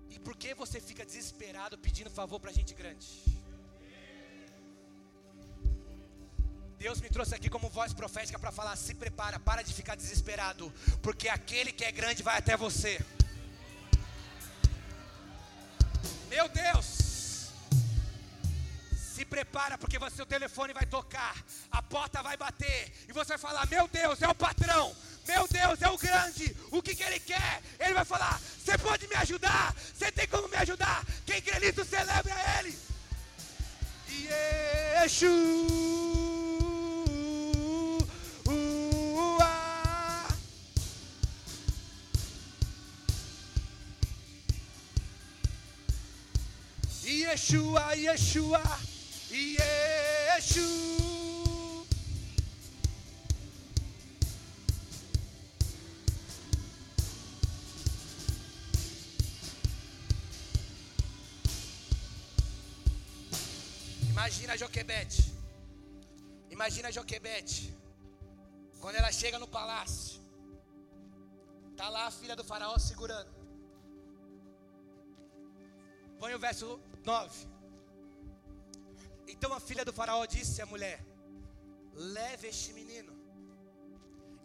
E 0.10 0.20
por 0.20 0.36
que 0.36 0.54
você 0.54 0.82
fica 0.82 1.06
desesperado 1.06 1.78
pedindo 1.78 2.10
favor 2.10 2.40
para 2.40 2.52
gente 2.52 2.74
grande? 2.74 3.08
Deus 6.78 7.00
me 7.00 7.10
trouxe 7.10 7.34
aqui 7.34 7.50
como 7.50 7.70
voz 7.70 7.94
profética 7.94 8.38
para 8.38 8.52
falar: 8.52 8.76
se 8.76 8.94
prepara, 8.94 9.40
para 9.40 9.62
de 9.62 9.74
ficar 9.74 9.96
desesperado, 9.96 10.72
porque 11.02 11.30
aquele 11.30 11.72
que 11.72 11.86
é 11.86 11.92
grande 11.92 12.22
vai 12.22 12.38
até 12.38 12.58
você. 12.58 13.00
Meu 16.30 16.50
Deus! 16.50 17.13
Se 19.24 19.30
prepara 19.30 19.78
porque 19.78 19.98
o 19.98 20.10
seu 20.10 20.26
telefone 20.26 20.74
vai 20.74 20.86
tocar, 20.86 21.34
a 21.72 21.82
porta 21.82 22.22
vai 22.22 22.36
bater 22.36 22.92
e 23.08 23.14
você 23.14 23.30
vai 23.30 23.38
falar: 23.38 23.66
Meu 23.68 23.88
Deus, 23.88 24.22
é 24.22 24.28
o 24.28 24.36
patrão. 24.36 24.94
Meu 25.26 25.48
Deus, 25.48 25.82
é 25.82 25.88
o 25.88 25.98
grande. 25.98 26.54
O 26.70 26.82
que, 26.82 26.94
que 26.94 27.04
ele 27.04 27.22
quer? 27.22 27.62
Ele 27.80 27.94
vai 27.94 28.04
falar: 28.04 28.38
Você 28.38 28.78
pode 28.78 29.08
me 29.08 29.16
ajudar? 29.16 29.74
Você 29.94 30.12
tem 30.12 30.28
como 30.28 30.50
me 30.50 30.58
ajudar? 30.58 31.06
Quem 31.26 31.42
crê 31.42 31.58
nisso 31.58 31.86
celebra 31.86 32.36
ele. 32.60 32.78
Yeshu. 34.10 35.94
Yeshua, 47.06 47.96
Yeshua. 47.96 48.93
Imagina 64.24 64.54
a 64.54 64.58
Joquebete. 64.58 65.34
Imagina 66.52 66.92
Joquebete. 66.92 67.76
Quando 68.80 68.98
ela 68.98 69.12
chega 69.12 69.40
no 69.40 69.48
palácio. 69.48 70.22
Está 71.72 71.90
lá 71.90 72.06
a 72.06 72.12
filha 72.12 72.36
do 72.36 72.44
faraó 72.44 72.78
segurando. 72.78 73.34
Põe 76.20 76.36
o 76.36 76.40
verso 76.40 76.80
9. 77.04 77.48
Então 79.34 79.52
a 79.54 79.60
filha 79.60 79.84
do 79.88 79.94
faraó 80.00 80.26
disse 80.26 80.62
à 80.62 80.66
mulher: 80.74 80.98
Leve 81.94 82.48
este 82.48 82.72
menino 82.80 83.14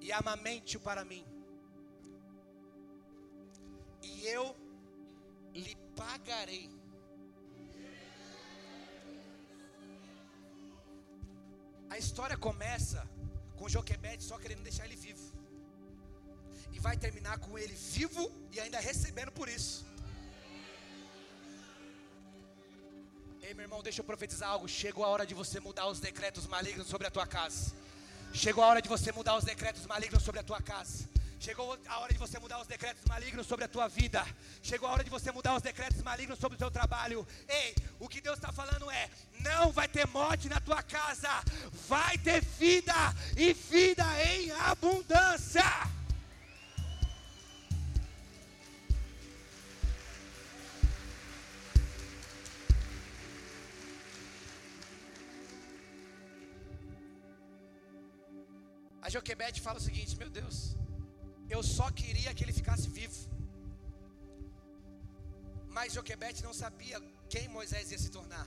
e 0.00 0.12
amamente-o 0.20 0.80
para 0.80 1.04
mim, 1.04 1.24
e 4.02 4.26
eu 4.26 4.44
lhe 5.54 5.74
pagarei. 6.00 6.66
A 11.90 11.96
história 11.98 12.36
começa 12.36 13.00
com 13.56 13.68
Joquebede 13.68 14.22
só 14.22 14.38
querendo 14.38 14.62
deixar 14.62 14.84
ele 14.86 14.96
vivo. 14.96 15.26
E 16.72 16.78
vai 16.78 16.96
terminar 16.96 17.38
com 17.38 17.58
ele 17.58 17.74
vivo 17.74 18.30
e 18.52 18.60
ainda 18.60 18.78
recebendo 18.78 19.32
por 19.32 19.48
isso. 19.48 19.87
Ei, 23.48 23.54
meu 23.54 23.64
irmão, 23.64 23.82
deixa 23.82 24.00
eu 24.00 24.04
profetizar 24.04 24.50
algo. 24.50 24.68
Chegou 24.68 25.02
a 25.02 25.08
hora 25.08 25.24
de 25.24 25.32
você 25.32 25.58
mudar 25.58 25.86
os 25.86 25.98
decretos 25.98 26.46
malignos 26.46 26.86
sobre 26.86 27.06
a 27.06 27.10
tua 27.10 27.26
casa. 27.26 27.72
Chegou 28.30 28.62
a 28.62 28.66
hora 28.66 28.82
de 28.82 28.90
você 28.90 29.10
mudar 29.10 29.38
os 29.38 29.44
decretos 29.44 29.86
malignos 29.86 30.22
sobre 30.22 30.38
a 30.38 30.44
tua 30.44 30.60
casa. 30.60 31.08
Chegou 31.40 31.78
a 31.88 31.98
hora 32.00 32.12
de 32.12 32.18
você 32.18 32.38
mudar 32.38 32.60
os 32.60 32.66
decretos 32.66 33.02
malignos 33.06 33.46
sobre 33.46 33.64
a 33.64 33.68
tua 33.68 33.88
vida. 33.88 34.22
Chegou 34.62 34.86
a 34.86 34.92
hora 34.92 35.02
de 35.02 35.08
você 35.08 35.32
mudar 35.32 35.56
os 35.56 35.62
decretos 35.62 36.02
malignos 36.02 36.38
sobre 36.38 36.56
o 36.56 36.58
teu 36.58 36.70
trabalho. 36.70 37.26
Ei, 37.48 37.74
o 37.98 38.06
que 38.06 38.20
Deus 38.20 38.36
está 38.36 38.52
falando 38.52 38.90
é: 38.90 39.08
não 39.40 39.72
vai 39.72 39.88
ter 39.88 40.06
morte 40.08 40.46
na 40.50 40.60
tua 40.60 40.82
casa, 40.82 41.30
vai 41.88 42.18
ter 42.18 42.44
vida 42.44 42.92
e 43.34 43.54
vida 43.54 44.04
em 44.24 44.50
abundância. 44.50 45.97
A 59.08 59.10
Joquebede 59.10 59.62
fala 59.66 59.78
o 59.78 59.84
seguinte: 59.88 60.18
Meu 60.22 60.28
Deus, 60.28 60.56
eu 61.48 61.60
só 61.62 61.86
queria 61.90 62.34
que 62.34 62.44
ele 62.44 62.52
ficasse 62.52 62.86
vivo. 62.96 63.20
Mas 65.76 65.94
Joquebede 65.94 66.42
não 66.46 66.52
sabia 66.52 67.00
quem 67.32 67.48
Moisés 67.48 67.90
ia 67.90 67.98
se 67.98 68.10
tornar. 68.10 68.46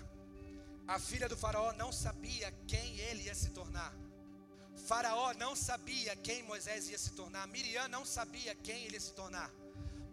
A 0.88 1.00
filha 1.00 1.28
do 1.28 1.36
Faraó 1.36 1.72
não 1.74 1.92
sabia 1.92 2.52
quem 2.68 3.00
ele 3.08 3.24
ia 3.24 3.34
se 3.34 3.50
tornar. 3.50 3.92
Faraó 4.86 5.34
não 5.34 5.56
sabia 5.56 6.16
quem 6.28 6.44
Moisés 6.44 6.90
ia 6.92 7.00
se 7.06 7.12
tornar. 7.14 7.48
Miriam 7.48 7.88
não 7.88 8.06
sabia 8.06 8.54
quem 8.54 8.84
ele 8.84 8.98
ia 8.98 9.06
se 9.08 9.14
tornar. 9.14 9.50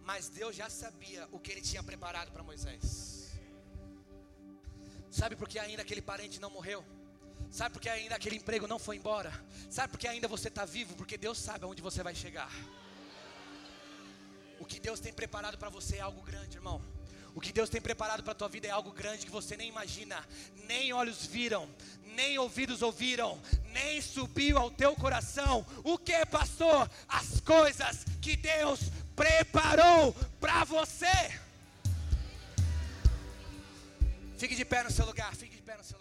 Mas 0.02 0.30
Deus 0.30 0.56
já 0.56 0.70
sabia 0.70 1.28
o 1.30 1.38
que 1.38 1.52
ele 1.52 1.60
tinha 1.60 1.82
preparado 1.82 2.32
para 2.32 2.42
Moisés. 2.42 3.32
Sabe 5.10 5.36
por 5.36 5.46
que 5.46 5.58
ainda 5.58 5.82
aquele 5.82 6.00
parente 6.00 6.40
não 6.40 6.48
morreu? 6.48 6.82
Sabe 7.50 7.72
por 7.72 7.80
que 7.80 7.88
ainda 7.88 8.14
aquele 8.14 8.36
emprego 8.36 8.66
não 8.66 8.78
foi 8.78 8.96
embora? 8.96 9.32
Sabe 9.70 9.90
por 9.90 9.98
que 9.98 10.06
ainda 10.06 10.28
você 10.28 10.48
está 10.48 10.64
vivo? 10.64 10.94
Porque 10.94 11.16
Deus 11.16 11.38
sabe 11.38 11.64
aonde 11.64 11.82
você 11.82 12.02
vai 12.02 12.14
chegar. 12.14 12.50
O 14.60 14.64
que 14.64 14.78
Deus 14.80 15.00
tem 15.00 15.12
preparado 15.12 15.56
para 15.56 15.70
você 15.70 15.96
é 15.96 16.00
algo 16.00 16.20
grande, 16.22 16.56
irmão. 16.56 16.82
O 17.34 17.40
que 17.40 17.52
Deus 17.52 17.70
tem 17.70 17.80
preparado 17.80 18.22
para 18.22 18.32
a 18.32 18.34
tua 18.34 18.48
vida 18.48 18.66
é 18.66 18.70
algo 18.70 18.90
grande 18.90 19.24
que 19.24 19.30
você 19.30 19.56
nem 19.56 19.68
imagina, 19.68 20.26
nem 20.66 20.92
olhos 20.92 21.24
viram, 21.24 21.68
nem 22.04 22.38
ouvidos 22.38 22.82
ouviram, 22.82 23.40
nem 23.72 24.00
subiu 24.00 24.58
ao 24.58 24.70
teu 24.70 24.94
coração. 24.96 25.64
O 25.84 25.96
que, 25.96 26.26
pastor? 26.26 26.90
As 27.06 27.40
coisas 27.40 28.04
que 28.20 28.36
Deus 28.36 28.80
preparou 29.14 30.12
para 30.40 30.64
você. 30.64 31.06
Fique 34.36 34.56
de 34.56 34.64
pé 34.64 34.82
no 34.82 34.90
seu 34.90 35.06
lugar, 35.06 35.34
fique 35.36 35.54
de 35.54 35.62
pé 35.62 35.76
no 35.76 35.84
seu 35.84 35.98